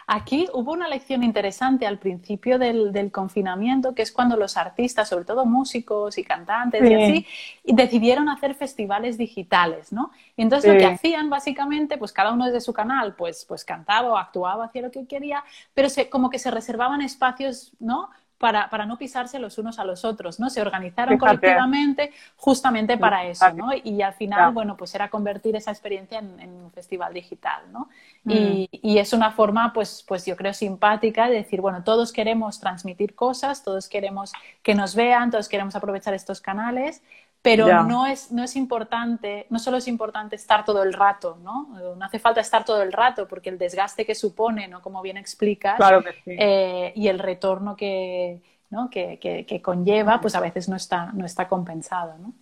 [0.07, 5.09] Aquí hubo una lección interesante al principio del, del, confinamiento, que es cuando los artistas,
[5.09, 7.27] sobre todo músicos y cantantes y así,
[7.63, 10.11] decidieron hacer festivales digitales, ¿no?
[10.35, 14.09] Y entonces lo que hacían básicamente, pues cada uno desde su canal, pues, pues cantaba
[14.09, 18.09] o actuaba, hacía lo que quería, pero se, como que se reservaban espacios, ¿no?
[18.41, 20.49] Para, para, no pisarse los unos a los otros, ¿no?
[20.49, 23.69] Se organizaron colectivamente justamente para eso, ¿no?
[23.83, 27.89] Y al final, bueno, pues era convertir esa experiencia en, un festival digital, ¿no?
[28.23, 28.31] Mm.
[28.31, 32.59] Y, y, es una forma, pues, pues yo creo, simpática de decir, bueno, todos queremos
[32.59, 34.33] transmitir cosas, todos queremos
[34.63, 37.01] que nos vean, todos queremos aprovechar estos canales,
[37.41, 41.69] pero no es, no es importante, no solo es importante estar todo el rato, ¿no?
[41.95, 44.81] No hace falta estar todo el rato porque el desgaste que supone, ¿no?
[44.81, 45.79] Como bien explicas,
[46.25, 48.89] eh, y el retorno que, ¿no?
[48.89, 52.33] que, que, conlleva, pues a veces no está, no está compensado, ¿no?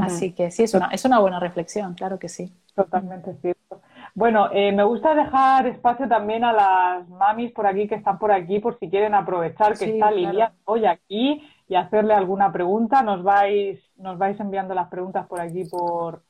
[0.00, 2.52] Así que sí, es una, es una buena reflexión, claro que sí.
[2.74, 3.82] Totalmente cierto.
[4.14, 8.32] Bueno, eh, me gusta dejar espacio también a las mamis por aquí que están por
[8.32, 13.02] aquí, por si quieren aprovechar que está Lilia hoy aquí y hacerle alguna pregunta.
[13.02, 16.22] Nos vais, nos vais enviando las preguntas por aquí por,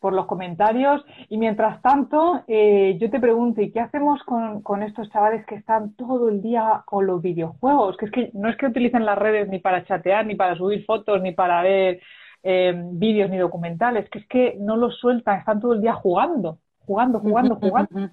[0.00, 1.04] por los comentarios.
[1.28, 5.94] Y mientras tanto, eh, yo te pregunto, ¿y qué hacemos con, estos chavales que están
[5.94, 7.96] todo el día con los videojuegos?
[7.96, 10.84] Que es que no es que utilicen las redes ni para chatear, ni para subir
[10.84, 12.00] fotos, ni para ver
[12.42, 16.58] eh, vídeos ni documentales, que es que no los sueltan, están todo el día jugando,
[16.80, 18.10] jugando, jugando, jugando.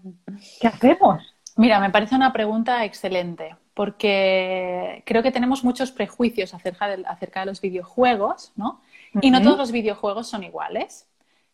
[0.61, 1.35] ¿Qué hacemos?
[1.57, 7.39] Mira, me parece una pregunta excelente, porque creo que tenemos muchos prejuicios acerca de, acerca
[7.39, 8.81] de los videojuegos, ¿no?
[9.21, 11.07] Y no todos los videojuegos son iguales.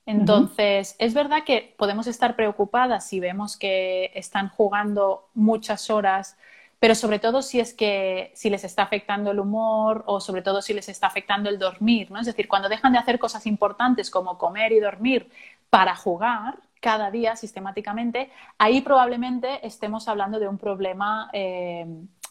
[0.08, 6.36] Entonces, es verdad que podemos estar preocupadas si vemos que están jugando muchas horas,
[6.80, 10.64] pero sobre todo si es que si les está afectando el humor o sobre todo
[10.64, 12.20] si les está afectando el dormir, ¿no?
[12.20, 15.30] Es decir, cuando dejan de hacer cosas importantes como comer y dormir
[15.70, 16.56] para jugar,
[16.86, 21.84] cada día sistemáticamente, ahí probablemente estemos hablando de un problema eh,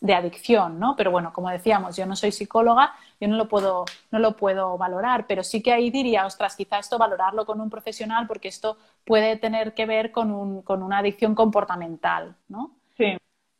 [0.04, 0.96] de adicción, ¿no?
[0.96, 4.76] Pero bueno, como decíamos, yo no soy psicóloga, yo no lo puedo, no lo puedo
[4.76, 8.76] valorar, pero sí que ahí diría, ostras, quizá esto valorarlo con un profesional porque esto
[9.06, 12.72] puede tener que ver con, un, con una adicción comportamental, ¿no?
[12.98, 13.16] Sí.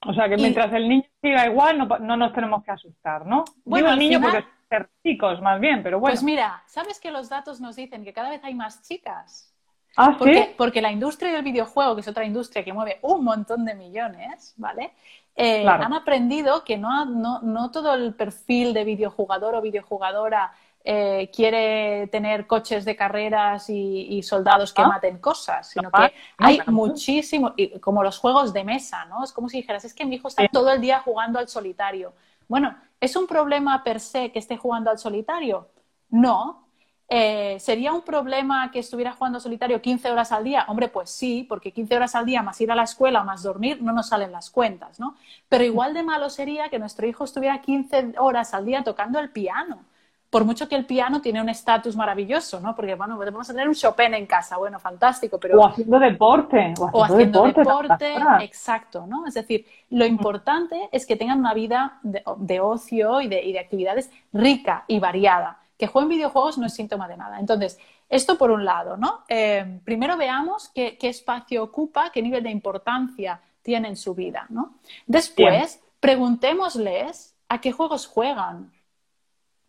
[0.07, 3.47] O sea que mientras el niño siga igual, no, no, nos tenemos que asustar, ¿no?
[3.65, 6.13] Bueno, el niño porque ser chicos, más bien, pero bueno.
[6.13, 9.51] Pues mira, ¿sabes que los datos nos dicen que cada vez hay más chicas?
[9.97, 10.51] Ah, porque, ¿sí?
[10.59, 14.53] porque la industria del videojuego, que es otra industria que mueve un montón de millones,
[14.59, 14.93] ¿vale?
[15.37, 15.85] Eh, Claro.
[15.85, 20.53] Han aprendido que no, no, no todo el perfil de videojugador o videojugadora
[20.87, 24.89] eh, quiere tener coches de carreras y, y soldados que Ah.
[24.89, 26.73] maten cosas, sino Ah, que hay claro.
[26.73, 29.25] muchísimo, y como los juegos de mesa, ¿no?
[29.25, 30.49] Es como si dijeras, es que mi hijo está Sí.
[30.53, 32.13] todo el día jugando al solitario.
[32.49, 35.69] Bueno, ¿es un problema per se que esté jugando al solitario?
[36.11, 36.64] No.
[37.09, 40.65] Eh, ¿Sería un problema que estuviera jugando solitario 15 horas al día?
[40.69, 43.83] Hombre, pues sí, porque 15 horas al día más ir a la escuela más dormir
[43.83, 45.15] no nos salen las cuentas, ¿no?
[45.49, 49.31] Pero igual de malo sería que nuestro hijo estuviera 15 horas al día tocando el
[49.31, 49.85] piano.
[50.31, 52.75] Por mucho que el piano tiene un estatus maravilloso, ¿no?
[52.75, 56.75] Porque, bueno, podemos tener un Chopin en casa, bueno, fantástico, pero O haciendo deporte.
[56.81, 58.17] O haciendo, o haciendo deporte.
[58.41, 59.27] exacto, ¿no?
[59.29, 63.53] Es decir, lo importante es que tengan una vida de, de ocio y de, y
[63.53, 65.61] de actividades rica y variada.
[65.77, 67.41] Que jueguen videojuegos no es síntoma de nada.
[67.41, 69.25] Entonces, esto por un lado, ¿no?
[69.29, 74.47] Eh, primero veamos qué, qué espacio ocupa, qué nivel de importancia tiene en su vida,
[74.51, 74.75] ¿no?
[75.07, 78.73] Después, preguntémosles a qué juegos juegan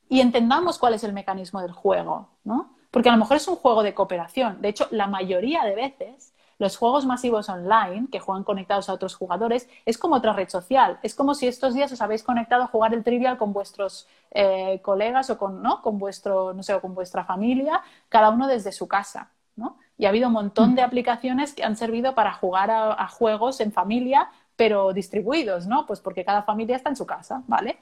[0.10, 2.76] y entendamos cuál es el mecanismo del juego, ¿no?
[2.92, 4.62] Porque a lo mejor es un juego de cooperación.
[4.62, 9.16] De hecho, la mayoría de veces los juegos masivos online que juegan conectados a otros
[9.16, 11.00] jugadores es como otra red social.
[11.04, 14.80] Es como si estos días os habéis conectado a jugar el trivial con vuestros eh,
[14.82, 15.82] colegas o con, ¿no?
[15.82, 19.78] con vuestro, no sé, o con vuestra familia, cada uno desde su casa, ¿no?
[19.98, 23.60] Y ha habido un montón de aplicaciones que han servido para jugar a, a juegos
[23.62, 25.86] en familia, pero distribuidos, ¿no?
[25.86, 27.78] Pues porque cada familia está en su casa, ¿vale?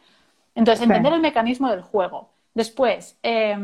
[0.56, 0.84] Entonces, Sí.
[0.86, 2.30] entender el mecanismo del juego.
[2.54, 3.58] Después, eh,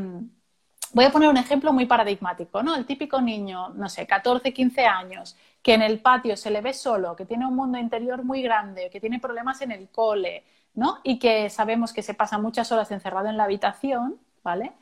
[0.94, 2.76] voy a poner un ejemplo muy paradigmático, ¿no?
[2.76, 6.74] El típico niño, no sé, 14, 15 años, que en el patio se le ve
[6.74, 10.44] solo, que tiene un mundo interior muy grande, que tiene problemas en el cole,
[10.76, 11.00] ¿no?
[11.04, 14.74] Y que sabemos que se pasa muchas horas encerrado en la habitación, ¿vale?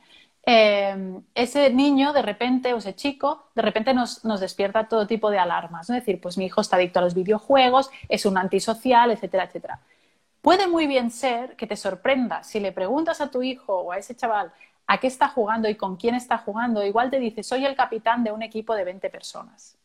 [0.50, 5.38] Eh, ese niño de repente, o ese chico, de repente nos, despierta todo tipo de
[5.38, 5.90] alarmas.
[5.90, 9.80] Es decir, pues mi hijo está adicto a los videojuegos, es un antisocial, etcétera, etcétera.
[10.40, 13.98] Puede muy bien ser que te sorprenda si le preguntas a tu hijo o a
[13.98, 14.52] ese chaval
[14.88, 18.24] a qué está jugando y con quién está jugando, igual te dice, soy el capitán
[18.24, 19.78] de un equipo de 20 personas,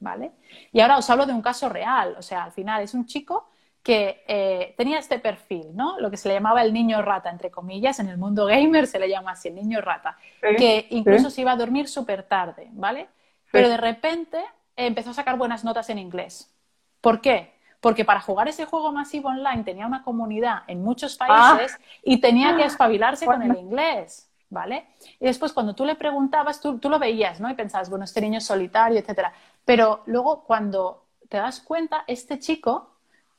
[0.00, 0.32] ¿vale?
[0.72, 3.48] Y ahora os hablo de un caso real, o sea, al final es un chico
[3.82, 6.00] que eh, tenía este perfil, ¿no?
[6.00, 8.98] Lo que se le llamaba el niño rata, entre comillas, en el mundo gamer se
[8.98, 11.36] le llama así, el niño rata, Sí, que incluso sí.
[11.36, 13.08] se iba a dormir súper tarde, ¿vale?
[13.50, 14.42] Pero de repente
[14.74, 16.52] empezó a sacar buenas notas en inglés.
[17.00, 17.54] ¿Por qué?
[17.80, 22.56] Porque para jugar ese juego masivo online tenía una comunidad en muchos países y tenía
[22.56, 24.86] que espabilarse con el inglés, ¿vale?
[25.20, 27.50] Y después cuando tú le preguntabas, tú, tú lo veías, ¿no?
[27.50, 29.32] Y pensabas, bueno, este niño es solitario, etcétera.
[29.64, 32.90] Pero luego cuando te das cuenta, este chico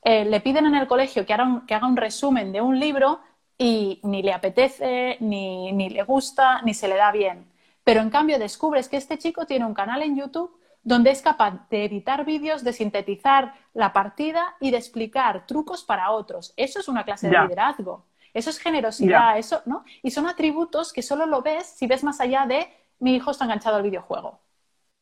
[0.04, 2.80] eh, le piden en el colegio que haga, un, que haga un resumen de un
[2.80, 3.20] libro
[3.58, 7.50] y ni le apetece, ni, ni le gusta, ni se le da bien.
[7.84, 10.52] Pero en cambio descubres que este chico tiene un canal en YouTube
[10.84, 16.12] donde es capaz de editar vídeos, de sintetizar la partida y de explicar trucos para
[16.12, 16.54] otros.
[16.56, 17.42] Eso es una clase Ya.
[17.42, 18.06] de liderazgo.
[18.38, 19.84] Eso es generosidad, eso, ¿no?
[20.04, 22.68] Y son atributos que solo lo ves si ves más allá de
[23.00, 24.40] mi hijo está enganchado al videojuego.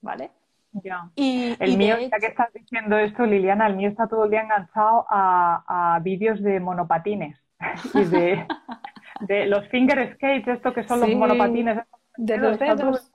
[0.02, 0.32] ¿Vale?
[0.84, 1.10] Ya.
[1.16, 4.32] Y, El y mío, ya que estás diciendo esto, Liliana, el mío está todo el
[4.32, 7.38] día enganchado a, a vídeos de monopatines
[7.94, 8.46] y de,
[9.22, 11.80] de los finger skates, esto que son Sí, los monopatines.
[12.18, 13.12] de los dedos.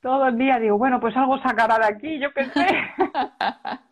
[0.00, 2.66] Todo el día digo, bueno, pues algo sacará de aquí, yo qué sé.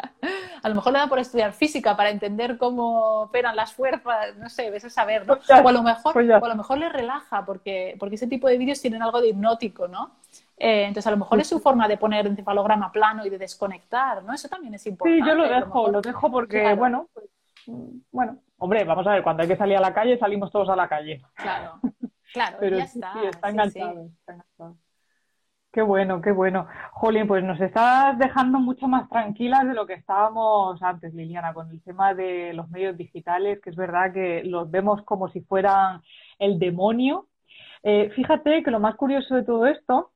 [0.62, 4.48] A lo mejor le da por estudiar física para entender cómo operan las fuerzas, no
[4.48, 5.34] sé, ves a saber, ¿no?
[5.64, 8.48] O a lo mejor, pues o a lo mejor le relaja, porque, porque ese tipo
[8.48, 10.10] de vídeos tienen algo de hipnótico, ¿no?
[10.56, 14.22] Eh, entonces, a lo mejor es su forma de poner encefalograma plano y de desconectar,
[14.22, 14.34] ¿no?
[14.34, 15.26] Eso también es Sí, importante.
[15.26, 16.76] yo lo dejo, lo dejo porque, Claro.
[16.76, 17.26] bueno, pues,
[18.12, 20.76] bueno, hombre, vamos a ver, cuando hay que salir a la calle, salimos todos a
[20.76, 21.22] la calle.
[21.34, 21.78] Claro,
[22.32, 23.12] claro, Pero ya sí, está.
[23.14, 23.28] sí, sí, sí.
[23.30, 24.08] está enganchado.
[25.72, 26.66] Qué bueno, qué bueno.
[26.92, 31.70] Jolín, pues nos estás dejando mucho más tranquilas de lo que estábamos antes, Liliana, con
[31.70, 36.02] el tema de los medios digitales, que es verdad que los vemos como si fueran
[36.40, 37.28] el demonio.
[37.84, 40.10] Eh, fíjate que lo más curioso de todo esto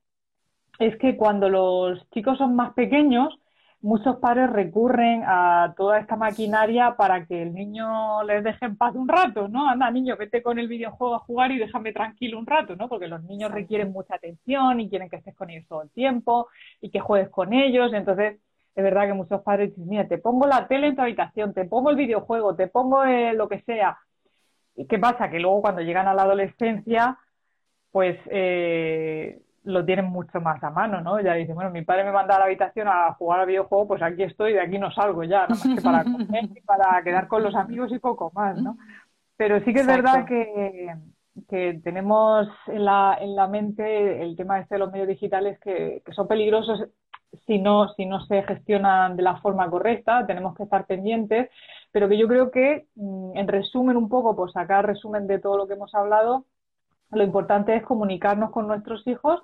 [0.79, 3.39] es que cuando los chicos son más pequeños,
[3.85, 8.95] muchos padres recurren a toda esta maquinaria para que el niño les deje en paz
[8.95, 9.69] un rato, ¿no?
[9.69, 12.89] Anda, niño, vete con el videojuego a jugar y déjame tranquilo un rato, ¿no?
[12.89, 16.47] Porque los niños requieren mucha atención y quieren que estés con ellos todo el tiempo
[16.81, 17.93] y que juegues con ellos.
[17.93, 18.39] Entonces,
[18.73, 21.65] es verdad que muchos padres dicen, mira, te pongo la tele en tu habitación, te
[21.65, 23.99] pongo el videojuego, te pongo eh, lo que sea.
[24.75, 25.29] ¿Y qué pasa?
[25.29, 27.19] Que luego cuando llegan a la adolescencia,
[27.91, 31.19] pues eh, lo tienen mucho más a mano, ¿no?
[31.21, 34.01] Ya dicen, bueno, mi padre me manda a la habitación a jugar al videojuego, pues
[34.03, 37.27] aquí estoy, de aquí no salgo ya, nada más que para comer y para quedar
[37.27, 38.77] con los amigos y poco más, ¿no?
[39.37, 39.87] Pero sí que es Exacto.
[39.87, 40.95] verdad que,
[41.49, 46.01] que tenemos en la, en la mente el tema este de los medios digitales que,
[46.05, 46.87] que son peligrosos
[47.47, 51.49] si no, si no se gestionan de la forma correcta, tenemos que estar pendientes,
[51.91, 55.57] pero que yo creo que, mm, en resumen un poco, por sacar resumen de todo
[55.57, 56.45] lo que hemos hablado,
[57.11, 59.41] lo importante es comunicarnos con nuestros hijos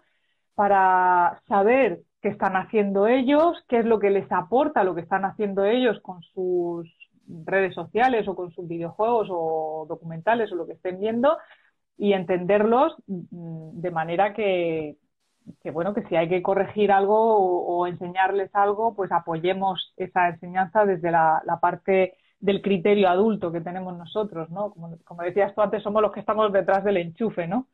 [0.62, 5.26] para saber qué están haciendo ellos, qué es lo que les aporta lo que están
[5.26, 6.88] haciendo ellos con sus
[7.46, 11.36] redes sociales o con sus videojuegos o documentales o lo que estén viendo
[11.98, 14.98] y entenderlos mm, de manera que,
[15.74, 21.10] bueno, que si hay que corregir algo o, enseñarles algo, pues apoyemos esa enseñanza desde
[21.10, 24.70] la, parte del criterio adulto que tenemos nosotros, ¿no?
[24.70, 27.66] Como, como, decías tú antes, somos los que estamos detrás del enchufe, ¿no?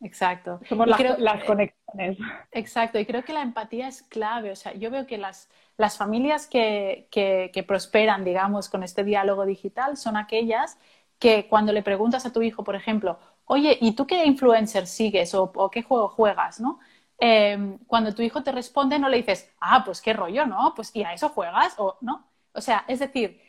[0.00, 0.60] Exacto.
[0.68, 2.18] Somos las, conexiones.
[2.52, 4.50] Exacto, y creo que la empatía es clave.
[4.50, 9.46] O sea, yo veo que las, las familias que, que, prosperan, digamos, con este diálogo
[9.46, 10.78] digital son aquellas
[11.18, 15.34] que cuando le preguntas a tu hijo, por ejemplo, oye, ¿y tú qué influencer sigues
[15.34, 16.78] o, o qué juego juegas, no?
[17.18, 20.74] Em, cuando tu hijo te responde no le dices, ah, pues qué rollo, ¿no?
[20.76, 22.28] Pues y a eso juegas, o no.
[22.52, 23.40] O sea, es decir,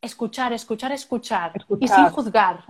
[0.00, 2.64] escuchar, escuchar, escuchar, y sin juzgar.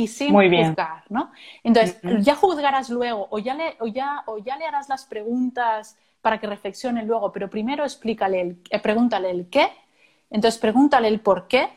[0.00, 1.30] Y sin juzgar, ¿no?
[1.62, 5.96] Entonces, ya juzgarás luego, o ya, le, o, ya, o ya le harás las preguntas
[6.22, 9.68] para que reflexione luego, pero primero explícale el, eh, pregúntale el qué,
[10.30, 11.68] entonces pregúntale el por qué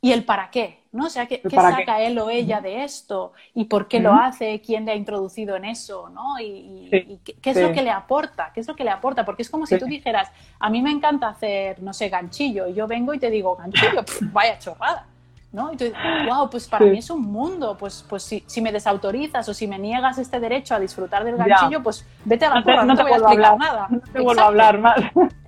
[0.00, 1.06] y el para qué, ¿no?
[1.06, 3.32] O sea, ¿qué, saca él o ella de esto?
[3.54, 4.60] ¿Y por qué lo hace?
[4.60, 6.10] ¿Quién le ha introducido en eso?
[6.10, 6.38] ¿no?
[6.38, 8.50] ¿Y, qué, es lo que le aporta?
[8.52, 9.24] ¿Qué es lo que le aporta?
[9.24, 12.74] Porque es como si tú dijeras, a mí me encanta hacer, no sé, ganchillo, y
[12.74, 15.06] yo vengo y te digo, ganchillo, vaya chorrada.
[15.54, 15.72] ¿No?
[15.72, 15.98] Y tú dices,
[16.28, 19.68] wow, pues para mí es un mundo, pues, pues si, si, me desautorizas o si
[19.68, 23.02] me niegas este derecho a disfrutar del ganchillo, pues vete a la porra, no, te,
[23.04, 23.86] voy a explicar nada.
[23.88, 24.96] No te vuelvo a hablar más.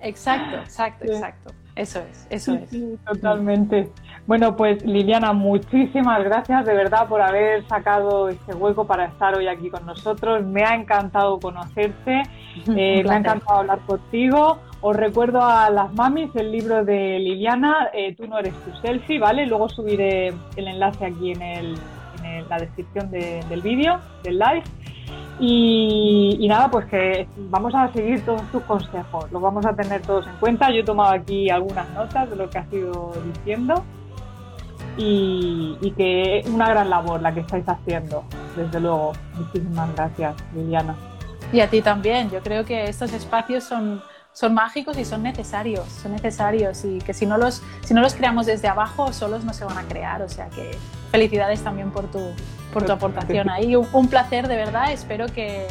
[0.01, 1.53] Exacto, exacto, exacto.
[1.75, 2.69] Eso es, eso es.
[3.05, 3.91] totalmente.
[4.25, 9.47] Bueno, pues Liliana, muchísimas gracias de verdad por haber sacado este hueco para estar hoy
[9.47, 10.43] aquí con nosotros.
[10.43, 12.23] Me ha encantado conocerte,
[12.75, 14.57] eh, me ha encantado hablar contigo.
[14.81, 19.19] Os recuerdo a las mamis el libro de Liliana, eh, Tú no eres tu selfie,
[19.19, 19.45] ¿vale?
[19.45, 21.75] Luego subiré el enlace aquí en, el,
[22.23, 24.63] en la descripción del vídeo, del live.
[25.39, 30.25] Y, nada, pues que vamos a seguir todos tus consejos, los vamos a tener todos
[30.25, 30.71] en cuenta.
[30.71, 33.83] Yo he tomado aquí algunas notas de lo que has ido diciendo
[34.97, 38.23] y, que es una gran labor la que estáis haciendo,
[38.55, 39.13] desde luego.
[39.35, 40.95] Muchísimas gracias, Liliana.
[41.53, 42.29] Y a ti también.
[42.31, 44.01] Yo creo que estos espacios son,
[44.37, 48.13] son mágicos y son necesarios, son necesarios y que si no, los, si no los
[48.13, 50.21] creamos desde abajo, solos no se van a crear.
[50.21, 50.77] O sea que
[51.09, 52.19] felicidades también por tu,
[52.71, 53.75] por tu aportación ahí.
[53.75, 54.91] Un, un placer, de verdad.
[54.91, 55.65] Espero que,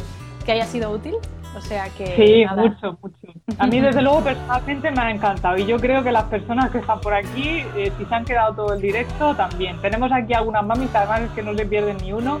[0.47, 1.13] que haya sido útil
[1.57, 2.05] o sea que.
[2.15, 3.17] Sí, mucho, mucho.
[3.57, 5.57] A mí, desde luego, personalmente me ha encantado.
[5.57, 8.53] Y yo creo que las personas que están por aquí, eh, si se han quedado
[8.53, 9.79] todo el directo, también.
[9.81, 12.37] Tenemos aquí algunas mamis, además es que no le pierden ni uno.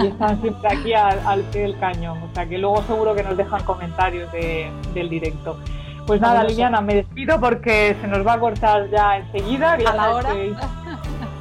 [0.00, 2.22] Y están siempre aquí al, pie del cañón.
[2.22, 5.58] O sea que luego seguro que nos dejan comentarios del directo.
[6.06, 9.72] Pues nada, Liliana, me despido porque se nos va a cortar ya enseguida.
[9.72, 10.30] a la hora.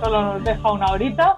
[0.01, 1.37] solo nos deja una horita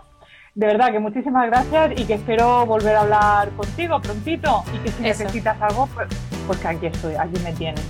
[0.55, 4.91] de verdad que muchísimas gracias y que espero volver a hablar contigo prontito y que
[4.91, 6.07] si necesitas algo, pues,
[6.45, 7.83] pues, que aquí estoy, aquí me tienes.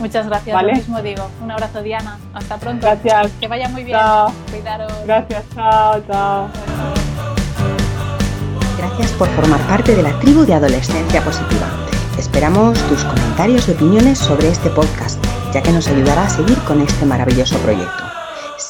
[0.00, 1.26] Muchas gracias, lo mismo digo.
[1.42, 2.18] Un abrazo, Diana.
[2.34, 2.86] Hasta pronto.
[2.86, 3.32] Gracias.
[3.40, 3.98] Que vaya muy bien.
[4.50, 4.92] Cuidaros.
[5.06, 6.48] Gracias, chao, chao.
[8.76, 11.66] Gracias por formar parte de la tribu de Adolescencia Positiva.
[12.18, 15.22] Esperamos tus comentarios y opiniones sobre este podcast,
[15.54, 18.05] ya que nos ayudará a seguir con este maravilloso proyecto.